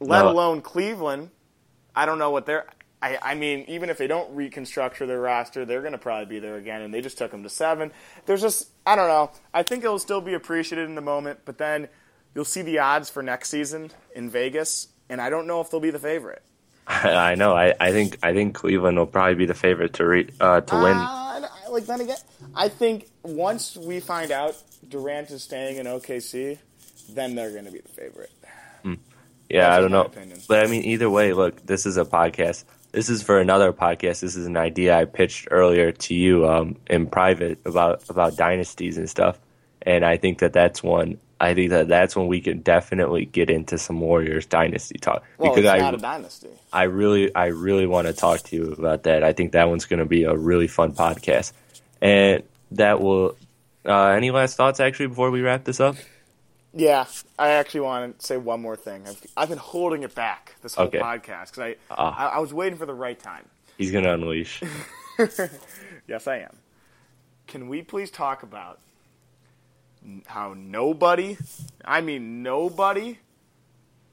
[0.00, 0.30] let No.
[0.30, 1.30] alone Cleveland.
[1.94, 2.66] I don't know what they're.
[3.02, 6.38] I, I mean, even if they don't reconstruct their roster, they're going to probably be
[6.40, 7.92] there again, and they just took them to seven.
[8.26, 9.30] There's just, I don't know.
[9.54, 11.88] I think it'll still be appreciated in the moment, but then
[12.34, 15.80] you'll see the odds for next season in Vegas, and I don't know if they'll
[15.80, 16.42] be the favorite.
[16.86, 17.54] I know.
[17.54, 20.74] I, I think I think Cleveland will probably be the favorite to re, uh, to
[20.74, 20.96] win.
[20.96, 22.16] Uh, like then again,
[22.54, 24.56] I think once we find out
[24.88, 26.58] Durant is staying in OKC,
[27.10, 28.30] then they're going to be the favorite.
[29.48, 30.02] Yeah, That's I don't know.
[30.02, 30.40] opinion.
[30.46, 32.64] But I mean, either way, look, this is a podcast.
[32.92, 34.20] This is for another podcast.
[34.20, 38.98] This is an idea I pitched earlier to you um, in private about about dynasties
[38.98, 39.38] and stuff.
[39.82, 41.18] And I think that that's one.
[41.40, 45.50] I think that that's when we can definitely get into some Warriors dynasty talk Well,
[45.50, 46.48] because it's I not a dynasty.
[46.72, 49.22] I really I really want to talk to you about that.
[49.22, 51.52] I think that one's going to be a really fun podcast,
[52.00, 53.36] and that will.
[53.86, 55.96] Uh, any last thoughts actually before we wrap this up?
[56.74, 57.06] Yeah,
[57.38, 59.04] I actually want to say one more thing.
[59.08, 60.98] I've, I've been holding it back this whole Okay.
[60.98, 62.14] podcast because I, Ah.
[62.32, 63.46] I I was waiting for the right time.
[63.78, 64.62] He's going to unleash.
[66.06, 66.56] Yes, I am.
[67.46, 68.78] Can we please talk about
[70.26, 71.36] how nobody,
[71.84, 73.18] I mean nobody,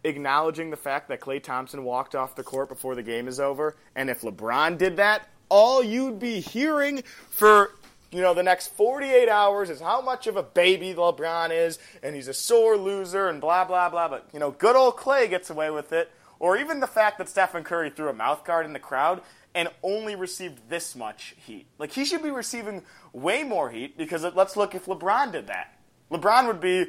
[0.04, 3.76] acknowledging the fact that Klay Thompson walked off the court before the game is over,
[3.96, 7.72] and if LeBron did that, all you'd be hearing for
[8.12, 12.16] you know the next 48 hours is how much of a baby LeBron is, and
[12.16, 14.08] he's a sore loser, and blah blah blah.
[14.08, 17.30] But you know, good old Klay gets away with it, or even the fact that
[17.30, 19.22] Stephen Curry threw a mouth guard in the crowd
[19.56, 21.66] and only received this much heat.
[21.80, 22.84] Like he should be receiving
[23.14, 25.75] way more heat because let's look if LeBron did that.
[26.12, 26.88] LeBron would be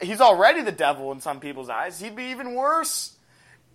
[0.00, 2.00] he's already the devil in some people's eyes.
[2.00, 3.16] He'd be even worse.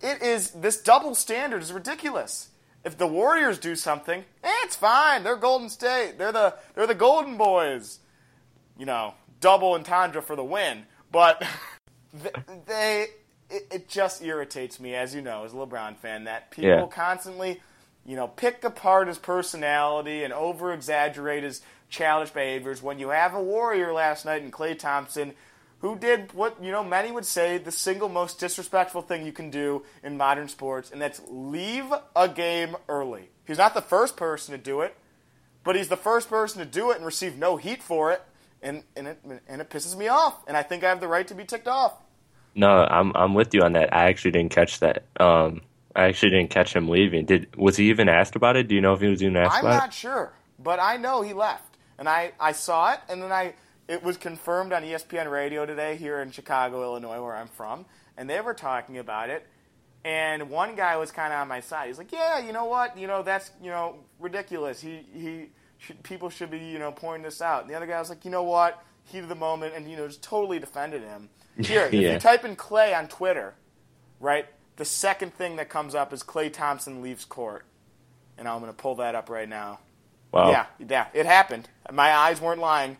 [0.02, 2.48] It is this double standard is ridiculous.
[2.84, 5.24] If the Warriors do something, eh, it's fine.
[5.24, 6.14] They're Golden State.
[6.18, 7.98] They're the they're the Golden Boys.
[8.78, 10.84] You know, double entendre for the win.
[11.10, 11.42] But
[12.66, 13.06] they
[13.50, 16.86] it, it just irritates me, as you know, as a LeBron fan, that people Yeah.
[16.86, 17.60] constantly,
[18.04, 22.82] you know, pick apart his personality and over exaggerate his childish behaviors.
[22.82, 25.34] When you have a Warrior last night in Klay Thompson,
[25.80, 29.50] who did what you know many would say the single most disrespectful thing you can
[29.50, 33.30] do in modern sports, and that's leave a game early.
[33.46, 34.96] He's not the first person to do it,
[35.64, 38.22] but he's the first person to do it and receive no heat for it,
[38.62, 40.42] and and it and it pisses me off.
[40.46, 41.94] And I think I have the right to be ticked off.
[42.54, 43.94] No, I'm I'm with you on that.
[43.94, 45.04] I actually didn't catch that.
[45.20, 45.62] Um,
[45.94, 47.24] I actually didn't catch him leaving.
[47.24, 48.68] Did was he even asked about it?
[48.68, 51.32] Do you know if he was even asked I'm not sure, but I know he
[51.32, 51.67] left,
[51.98, 53.54] and I, I saw it, and then I
[53.88, 57.86] it was confirmed on ESPN Radio today here in Chicago, Illinois, where I'm from,
[58.16, 59.46] and they were talking about it,
[60.04, 61.88] and one guy was kind of on my side.
[61.88, 62.96] He's like, "Yeah, you know what?
[62.96, 64.80] You know that's you know ridiculous.
[64.80, 65.46] He he
[65.78, 68.24] should, people should be you know pointing this out." And the other guy was like,
[68.24, 68.82] "You know what?
[69.04, 71.28] Heat of the moment," and you know just totally defended him.
[71.60, 73.54] Here, if you type in Klay on Twitter,
[74.20, 74.46] right?
[74.76, 77.64] The second thing that comes up is Klay Thompson leaves court.
[78.38, 79.80] And I'm going to pull that up right now.
[80.30, 80.50] Wow.
[80.50, 81.68] Yeah, yeah, it happened.
[81.92, 82.96] My eyes weren't lying.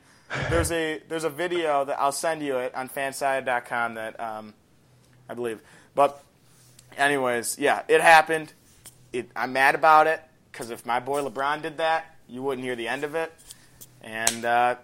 [0.50, 4.54] There's a there's a video that I'll send you it on fanside.com that um,
[5.28, 5.60] I believe.
[5.94, 6.22] But
[6.96, 8.52] anyways, yeah, it happened.
[9.12, 10.22] It, I'm mad about it
[10.52, 13.32] because if my boy LeBron did that, you wouldn't hear the end of it.
[14.02, 14.76] And uh,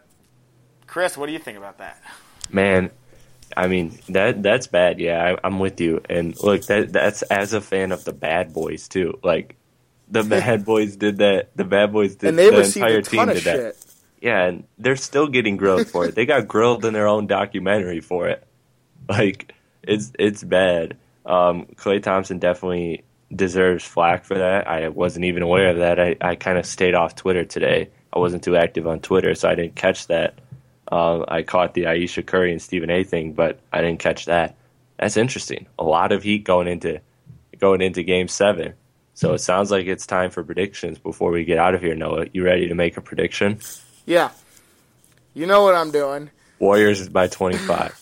[0.87, 2.03] Chris, what do you think about that?
[2.51, 2.91] Man,
[3.57, 4.99] I mean that that's bad.
[4.99, 6.01] Yeah, I, I'm with you.
[6.09, 9.19] And look, that that's as a fan of the Bad Boys too.
[9.23, 9.57] Like
[10.09, 11.57] the Bad Boys did that.
[11.57, 12.31] The Bad Boys did.
[12.31, 13.77] And they the received entire a team ton of did that.
[14.25, 16.17] Yeah, and they're still getting grilled for it.
[16.17, 18.47] They got grilled in their own documentary for it.
[19.07, 19.53] Like
[19.83, 20.97] it's it's bad.
[21.27, 24.67] Um, Klay Thompson definitely deserves flack for that.
[24.67, 26.01] I wasn't even aware of that.
[26.01, 29.49] I, I kind of stayed off Twitter today I wasn't too active on Twitter, so
[29.49, 30.39] I didn't catch that.
[30.91, 33.03] Uh, I caught the Ayesha Curry and Stephen A.
[33.03, 34.55] thing, but I didn't catch that.
[34.99, 35.67] That's interesting.
[35.79, 37.01] A lot of heat going into
[37.59, 38.75] going into Game Seven.
[39.15, 41.95] So it sounds like it's time for predictions before we get out of here.
[41.95, 43.59] Noah, you ready to make a prediction?
[44.07, 44.31] Yeah.
[45.33, 46.31] You know what I'm doing.
[46.59, 48.01] Warriors is by 25.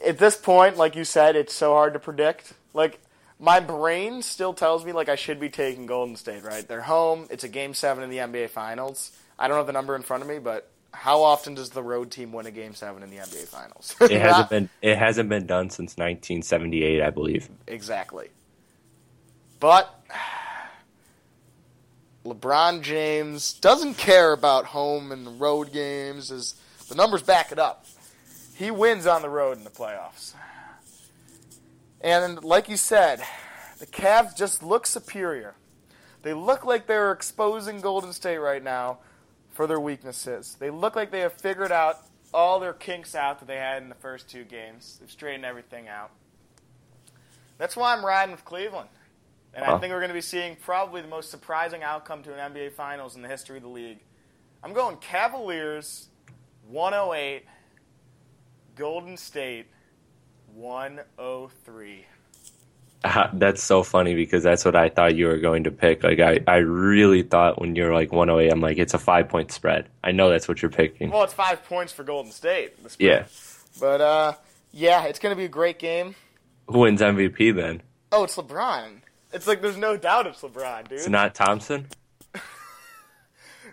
[0.06, 2.52] At this point, like you said, it's so hard to predict.
[2.72, 3.00] Like
[3.38, 6.66] my brain still tells me like I should be taking Golden State, right?
[6.66, 7.26] They're home.
[7.30, 9.12] It's a game 7 in the NBA finals.
[9.38, 12.10] I don't have the number in front of me, but how often does the road
[12.10, 13.94] team win a game 7 in the NBA finals?
[14.00, 17.48] It hasn't been it hasn't been done since 1978, I believe.
[17.66, 18.28] Exactly.
[19.58, 19.94] But
[22.30, 26.54] LeBron James doesn't care about home and road games as
[26.88, 27.86] the numbers back it up.
[28.54, 30.34] He wins on the road in the playoffs.
[32.00, 33.20] And like you said,
[33.80, 35.54] the Cavs just look superior.
[36.22, 38.98] They look like they're exposing Golden State right now
[39.50, 40.56] for their weaknesses.
[40.60, 41.98] They look like they have figured out
[42.32, 44.98] all their kinks out that they had in the first two games.
[45.00, 46.10] They've straightened everything out.
[47.58, 48.88] That's why I'm riding with Cleveland.
[49.54, 52.52] And I think we're going to be seeing probably the most surprising outcome to an
[52.52, 53.98] NBA Finals in the history of the league.
[54.62, 56.08] I'm going Cavaliers
[56.68, 57.44] 108,
[58.76, 59.66] Golden State
[60.54, 62.06] 103.
[63.02, 66.04] Uh, That's so funny because that's what I thought you were going to pick.
[66.04, 69.50] Like I, I really thought when you're like 108, I'm like it's a five point
[69.52, 69.88] spread.
[70.04, 71.10] I know that's what you're picking.
[71.10, 72.74] Well, it's five points for Golden State.
[72.98, 73.24] Yeah.
[73.80, 74.34] But, uh,
[74.72, 76.14] yeah, it's going to be a great game.
[76.66, 77.82] Who wins MVP then?
[78.12, 79.00] Oh, it's LeBron.
[79.32, 80.98] It's like there's no doubt it's LeBron, dude.
[80.98, 81.86] It's not Thompson.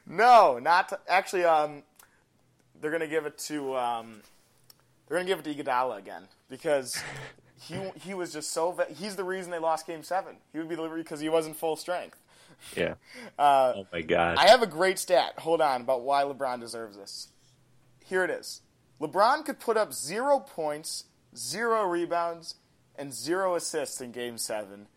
[0.10, 1.44] No, not actually.
[1.44, 1.84] Um,
[2.80, 4.22] they're gonna give it to um,
[5.08, 6.98] they're gonna give it to Iguodala again because
[7.62, 10.38] he he was just so he's the reason they lost Game Seven.
[10.54, 12.18] He would be the because he wasn't full strength.
[12.76, 12.96] Yeah.
[13.38, 14.38] Uh, oh my God.
[14.38, 15.34] I have a great stat.
[15.40, 17.28] Hold on about why LeBron deserves this.
[18.04, 18.62] Here it is.
[19.00, 21.04] LeBron could put up zero points,
[21.36, 22.56] zero rebounds,
[22.96, 24.88] and zero assists in Game Seven,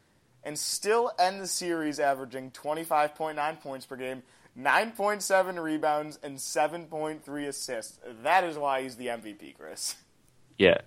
[0.44, 4.22] and still end the series averaging 25.9 points per game,
[4.58, 7.98] 9.7 rebounds, and 7.3 assists.
[8.22, 9.96] That is why he's the MVP, Chris.
[10.58, 10.78] Yeah.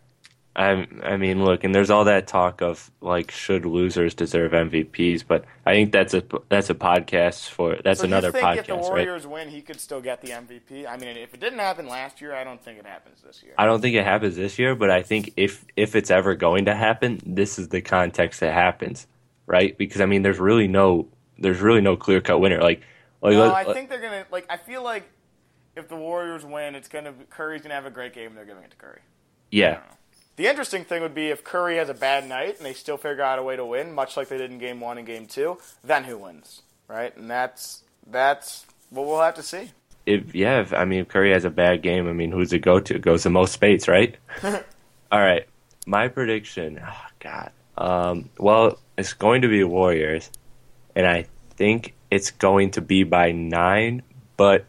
[0.56, 5.24] I I mean, look, and there's all that talk of like should losers deserve MVPs,
[5.28, 8.74] but I think that's a that's a podcast for that's So another think if the
[8.74, 8.89] podcast, right?
[8.89, 10.88] Warriors win, he could still get the MVP?
[10.88, 13.54] I mean, if it didn't happen last year, I don't think it happens this year.
[13.58, 16.66] I don't think it happens this year, but I think if if it's ever going
[16.66, 19.08] to happen, this is the context that happens,
[19.45, 19.77] right?
[19.77, 22.61] Because I mean, there's really no there's really no clear cut winner.
[22.61, 22.81] Like,
[23.21, 24.45] like No, uh, I think they're gonna like.
[24.49, 25.09] I feel like
[25.75, 28.27] if the Warriors win, it's gonna Curry's gonna have a great game.
[28.27, 28.99] and They're giving it to Curry.
[29.51, 29.79] yeah,
[30.35, 33.23] The interesting thing would be if Curry has a bad night and they still figure
[33.23, 35.57] out a way to win, much like they did in Game One and Game Two.
[35.83, 37.15] Then who wins, right?
[37.17, 39.71] And that's that's what we'll have to see.
[40.05, 42.59] if yeah, if, I mean, if Curry has a bad game, I mean, who's it
[42.59, 42.95] go to?
[42.95, 44.15] It goes to Mo Speights, right?
[44.43, 45.47] All right,
[45.87, 46.79] my prediction.
[46.85, 47.51] Oh God.
[47.78, 50.30] Um, well, it's going to be Warriors,
[50.95, 54.03] and I think it's going to be by nine,
[54.38, 54.65] but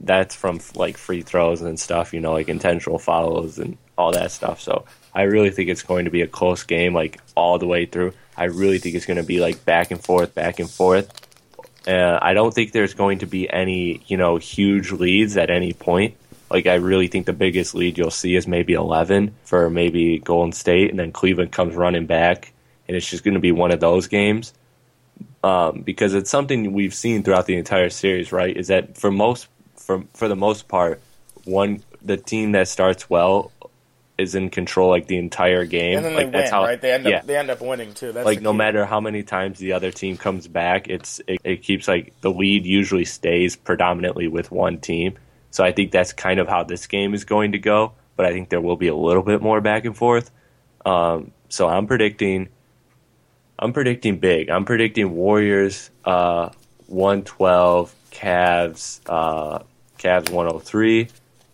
[0.00, 4.30] that's from like free throws and stuff, you know, like intentional fouls and all that
[4.30, 4.60] stuff.
[4.60, 4.84] So
[5.14, 8.12] I really think it's going to be a close game, like all the way through.
[8.36, 11.10] I really think it's going to be like back and forth, back and forth.
[11.86, 15.72] Uh, I don't think there's going to be any, you know, huge leads at any
[15.72, 16.14] point.
[16.50, 20.52] Like I really think the biggest lead you'll see is maybe 11 for maybe Golden
[20.52, 22.52] State, and then Cleveland comes running back,
[22.86, 24.54] and it's just going to be one of those games.
[25.44, 28.56] Um, because it's something we've seen throughout the entire series, right?
[28.56, 31.00] Is that for most, for for the most part,
[31.44, 33.52] one the team that starts well
[34.18, 35.98] is in control like the entire game.
[35.98, 36.80] And then like they win, right?
[36.80, 38.12] They end yeah up they end up winning too.
[38.12, 38.58] That's like no key.
[38.58, 42.30] matter how many times the other team comes back, it's it, it keeps like the
[42.30, 45.16] lead usually stays predominantly with one team.
[45.50, 47.92] So I think that's kind of how this game is going to go.
[48.16, 50.30] But I think there will be a little bit more back and forth.
[50.84, 52.48] Um, so I'm predicting,
[53.58, 54.50] I'm predicting big.
[54.50, 56.50] I'm predicting Warriors uh,
[56.86, 59.60] 112, Cavs uh,
[59.98, 61.08] Cavs 103,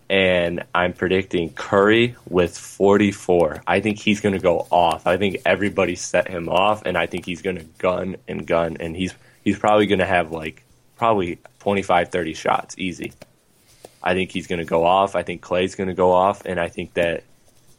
[0.09, 3.63] and I'm predicting Curry with 44.
[3.67, 5.07] I think he's going to go off.
[5.07, 8.77] I think everybody set him off, and I think he's going to gun and gun,
[8.79, 10.63] and he's he's probably going to have like
[10.95, 13.13] probably 25, 30 shots easy.
[14.05, 15.15] I think he's going to go off.
[15.15, 17.23] I think Klay's going to go off, and I think that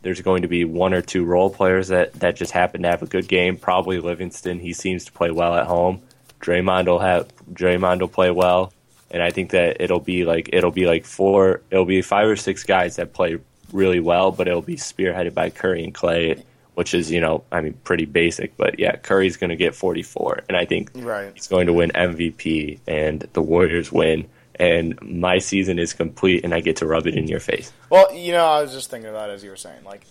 [0.02, 3.02] there's going to be one or two role players that, that just happen to have
[3.02, 3.56] a good game.
[3.56, 4.58] Probably Livingston.
[4.58, 6.02] He seems to play well at home.
[6.40, 8.72] Draymond will have Draymond will play well,
[9.10, 11.62] and I think that it'll be like it'll be like four.
[11.70, 13.38] It'll be five or six guys that play
[13.72, 16.42] really well, but it'll be spearheaded by Curry and Klay
[16.74, 20.42] which is you know I mean pretty basic, but yeah, Curry's going to get 44,
[20.46, 21.32] and I think Right.
[21.34, 24.28] he's going to win MVP, and the Warriors win,
[24.59, 27.72] and my season is complete, and I get to rub it in your face.
[27.90, 29.84] Well, you know, I was just thinking about it as you were saying.
[29.84, 30.02] Like,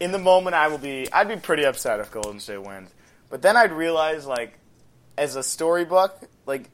[0.00, 2.90] in the moment, I will be, I'd be pretty upset if Golden State wins.
[3.30, 4.58] But then I'd realize, like,
[5.16, 6.70] as a storybook, like,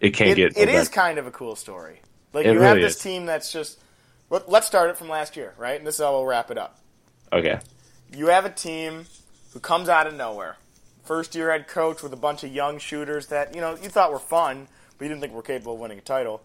[0.00, 2.00] It can't it, get it is kind of a cool story.
[2.32, 3.02] Like, It you have this is.
[3.02, 3.78] team that's just,
[4.30, 5.76] let- let's start it from last year, right?
[5.78, 6.78] And this is how we'll wrap it up.
[7.32, 7.60] okay.
[8.12, 9.06] You have a team
[9.52, 10.56] who comes out of nowhere.
[11.04, 14.10] First year head coach with a bunch of young shooters that, you know, you thought
[14.12, 14.66] were fun,
[15.00, 16.42] but you didn't think we were capable of winning a title.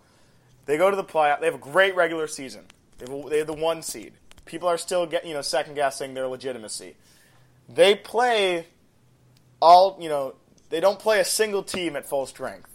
[0.65, 1.41] They go to the playoff.
[1.41, 2.63] They have a great regular season.
[2.97, 4.13] They have, a, they have the one seed.
[4.45, 6.95] People are still getting, you know, second guessing their legitimacy.
[7.67, 8.67] They play
[9.61, 10.35] all, you know,
[10.69, 12.69] they don't play a single team at full strength.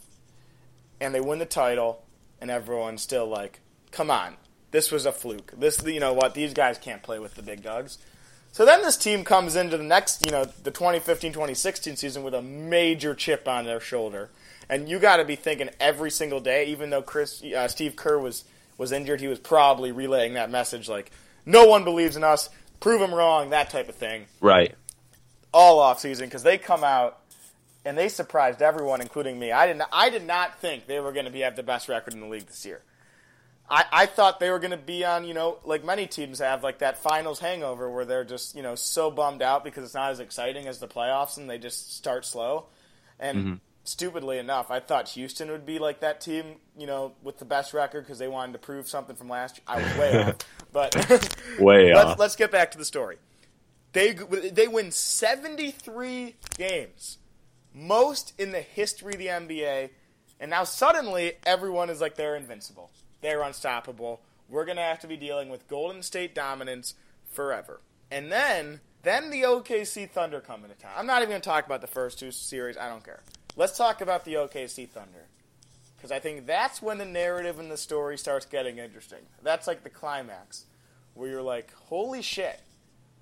[1.01, 2.05] And they win the title,
[2.43, 3.61] and everyone's still like,
[3.91, 4.37] come on,
[4.73, 5.55] this was a fluke.
[5.57, 7.97] This, you know what, these guys can't play with the big dogs.
[8.53, 12.43] So then this team comes into the next, you know, the 2015-2016 season with a
[12.43, 14.29] major chip on their shoulder.
[14.71, 18.19] And you got to be thinking every single day, even though Chris, uh, Steve Kerr
[18.19, 18.45] was
[18.79, 21.11] was injured, he was probably relaying that message like,
[21.45, 22.49] no one believes in us,
[22.81, 24.75] prove them wrong, that type of thing, Right.
[25.53, 27.19] all off season because they come out
[27.85, 29.53] and they surprised everyone, including me.
[29.53, 31.91] I did not, I did not think they were going to be have the best
[31.91, 32.81] record in the league this year.
[33.69, 36.63] I, I thought they were going to be on, you know, like many teams have,
[36.63, 40.11] like that finals hangover where they're just, you know, so bummed out because it's not
[40.11, 42.65] as exciting as the playoffs and they just start slow.
[43.19, 47.45] And stupidly enough, I thought Houston would be like that team, you know, with the
[47.45, 49.65] best record because they wanted to prove something from last year.
[49.67, 50.37] I was way off.
[50.73, 50.95] But
[51.59, 52.19] Way let's, off.
[52.21, 53.17] let's get back to the story.
[53.93, 57.19] They, they win 73 games,
[57.75, 59.91] most in the history of the NBA.
[60.39, 62.93] And now suddenly everyone is like they're invincible.
[63.21, 64.21] They're unstoppable.
[64.49, 67.81] We're going to have to be dealing with Golden State dominance forever.
[68.13, 70.93] And then then the OKC Thunder come into town.
[70.97, 72.77] I'm not even going to talk about the first two series.
[72.77, 73.23] I don't care.
[73.57, 75.27] Let's talk about the OKC Thunder.
[75.97, 79.19] Because I think that's when the narrative and the story starts getting interesting.
[79.43, 80.65] That's like the climax.
[81.15, 82.59] Where you're like, holy shit.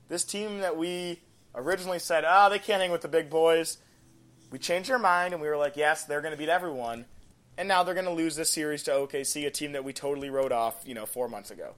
[0.09, 1.21] This team that we
[1.55, 3.79] originally said, oh, they can't hang with the big boys.
[4.51, 7.07] We changed our mind and we were like, yes, they're going to beat everyone.
[7.57, 10.31] And now they're going to lose this series to OKC, a team that we totally
[10.31, 11.75] wrote off, you know, four months ago.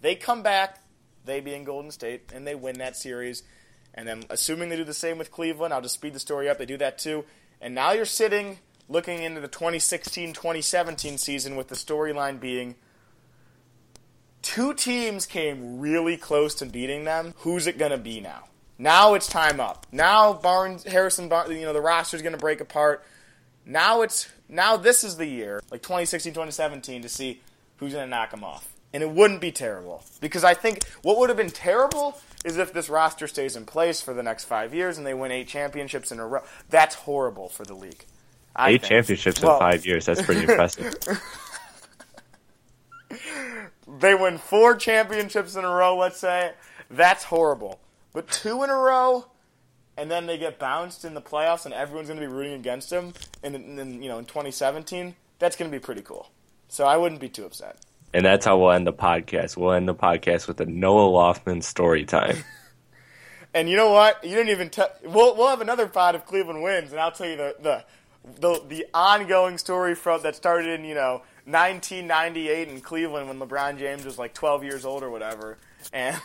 [0.00, 0.78] They come back,
[1.24, 3.42] they being Golden State, and they win that series.
[3.92, 6.58] And then, assuming they do the same with Cleveland, I'll just speed the story up.
[6.58, 7.24] They do that too.
[7.60, 8.58] And now you're sitting
[8.88, 12.74] looking into the 2016 2017 season with the storyline being
[14.42, 17.34] two teams came really close to beating them.
[17.38, 18.44] Who's it going to be now?
[18.78, 19.86] Now it's time up.
[19.92, 23.04] Now Barnes, Harrison, Barnes, you know, the roster's going to break apart.
[23.66, 27.40] Now it's now this is the year, like 2016, 2017, to see
[27.76, 28.69] who's going to knock them off.
[28.92, 32.72] And it wouldn't be terrible because I think what would have been terrible is if
[32.72, 36.10] this roster stays in place for the next five years and they win eight championships
[36.10, 36.42] in a row.
[36.70, 38.04] That's horrible for the league.
[38.56, 38.82] I Eight think.
[38.82, 40.06] championships Well, in five years.
[40.06, 40.94] That's pretty impressive.
[43.86, 46.52] they win four championships in a row, let's say,
[46.90, 47.80] that's horrible.
[48.12, 49.26] But two in a row,
[49.96, 52.90] and then they get bounced in the playoffs, and everyone's going to be rooting against
[52.90, 53.14] them.
[53.42, 56.30] And then, you know, in 2017, that's going to be pretty cool.
[56.68, 57.76] So I wouldn't be too upset.
[58.12, 59.56] And that's how we'll end the podcast.
[59.56, 62.38] We'll end the podcast with a Noah Loftman story time.
[63.52, 64.22] And you know what?
[64.22, 64.70] You didn't even.
[64.70, 64.90] tell.
[65.02, 67.84] we'll we'll have another pod if Cleveland wins, and I'll tell you the the
[68.38, 73.78] the, the ongoing story from that started in you know 1998 in Cleveland when LeBron
[73.78, 75.58] James was like 12 years old or whatever,
[75.92, 76.20] and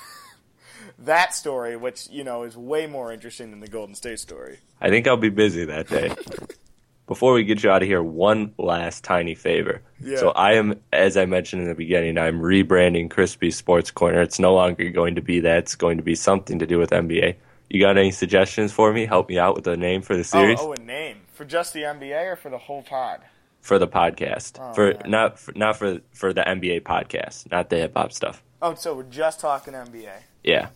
[1.00, 4.60] that story, which you know is way more interesting than the Golden State story.
[4.80, 6.14] I think I'll be busy that day.
[7.08, 9.82] Before we get you out of here, one last tiny favor.
[10.02, 10.18] Yeah.
[10.18, 14.22] So I am, as I mentioned in the beginning, I'm rebranding Crispy Sports Corner.
[14.22, 15.60] It's no longer going to be that.
[15.60, 17.36] It's going to be something to do with NBA.
[17.70, 19.06] You got any suggestions for me?
[19.06, 21.46] Help me out with the name for the oh, series Oh, oh, a name for
[21.46, 23.22] just the NBA or for the whole pod?
[23.66, 24.60] for the podcast.
[24.62, 25.02] Oh, for man.
[25.08, 28.44] not for, not for for the NBA podcast, not the hip hop stuff.
[28.62, 30.12] Oh, so we're just talking NBA.
[30.44, 30.70] Yeah.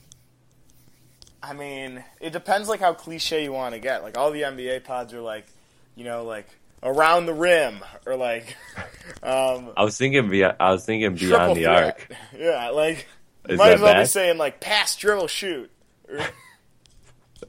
[1.42, 4.02] I mean, it depends like how cliche you want to get.
[4.02, 5.46] Like all the NBA pods are like,
[6.00, 6.48] you know, like
[6.82, 8.56] around the rim or like
[9.22, 11.84] um, I was thinking be- I was thinking beyond the threat.
[11.84, 12.12] arc.
[12.38, 13.06] Yeah, like
[13.50, 15.70] Is might as well be saying like pass, dribble, shoot.
[16.10, 16.20] Or-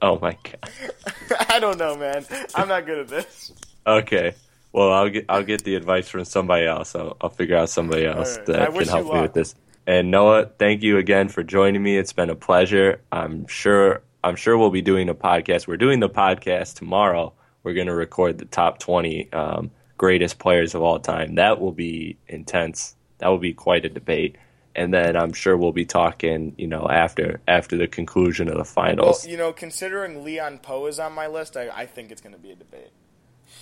[0.02, 0.70] Oh my god.
[1.48, 2.24] I don't know, man.
[2.54, 3.52] I'm not good at this.
[3.86, 4.34] Okay.
[4.72, 6.94] Well, I'll get I'll get the advice from somebody else.
[6.94, 8.46] I'll, I'll figure out somebody else right.
[8.46, 9.54] That wish can help me with this.
[9.86, 11.98] And Noah, thank you again for joining me.
[11.98, 13.00] It's been a pleasure.
[13.12, 15.66] I'm sure I'm sure we'll be doing a podcast.
[15.66, 17.34] We're doing the podcast tomorrow.
[17.62, 21.34] We're going to record the top 20 um, greatest players of all time.
[21.36, 22.94] That will be intense.
[23.18, 24.36] That will be quite a debate.
[24.74, 28.64] and then I'm sure we'll be talking, you know, after after the conclusion of the
[28.64, 29.24] finals.
[29.24, 32.34] Well, you know, considering Leon Powe is on my list, I, I think it's going
[32.34, 32.90] to be a debate.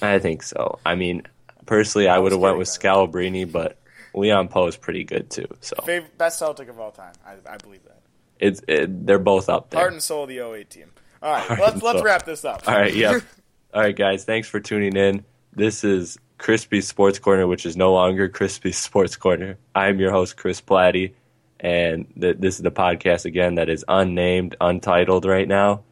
[0.03, 0.79] I think so.
[0.85, 1.23] I mean,
[1.67, 3.79] personally, I would have went with Scalabrine, but
[4.15, 5.47] Leon Powe is pretty good too.
[5.61, 7.15] So Fav- best Celtic of all time.
[7.27, 8.01] I, I believe that.
[8.39, 9.81] it's it, they're both up there.
[9.81, 10.91] Heart and soul of the 08 team.
[11.23, 12.05] All right, Heart let's let's soul.
[12.05, 12.69] wrap this up.
[12.69, 13.23] All right, yep.
[13.75, 15.27] All right, guys, thanks for tuning in.
[15.53, 19.59] This is Crispy Sports Corner, which is no longer Crispy Sports Corner.
[19.75, 21.13] I'm your host, Chris Platty,
[21.61, 25.83] and th- this is the podcast again that is unnamed, untitled right now.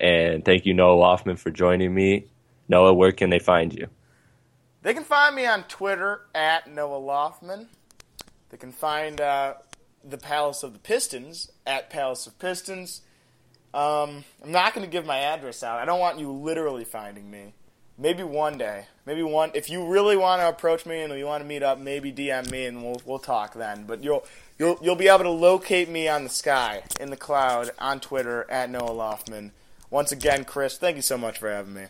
[0.00, 2.24] And thank you, Noah Loffman, for joining me.
[2.70, 3.88] Noah, where can they find you?
[4.80, 7.66] They can find me on Twitter at Noah Loffman.
[8.48, 9.54] They can find uh,
[10.02, 13.02] the Palace of the Pistons at Palace of Pistons.
[13.76, 15.78] Um, I'm not going to give my address out.
[15.78, 17.52] I don't want you literally finding me.
[17.98, 18.86] Maybe one day.
[19.04, 19.50] Maybe one.
[19.52, 22.50] If you really want to approach me and you want to meet up, maybe DM
[22.50, 23.84] me and we'll we'll talk then.
[23.86, 24.24] But you'll
[24.58, 28.46] you'll you'll be able to locate me on the sky in the cloud on Twitter
[28.50, 29.50] at Noah Loffman.
[29.90, 31.84] Once again, Chris, thank you so much for having me.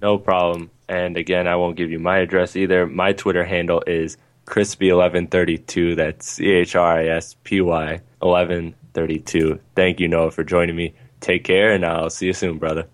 [0.00, 0.70] No problem.
[0.88, 2.86] And again, I won't give you my address either.
[2.86, 4.16] My Twitter handle is
[4.46, 5.96] crispy1132.
[5.96, 9.58] That's C H R I S P Y 1132.
[9.74, 10.94] Thank you, Noah, for joining me.
[11.24, 12.86] Take care, and I'll see you soon, brother.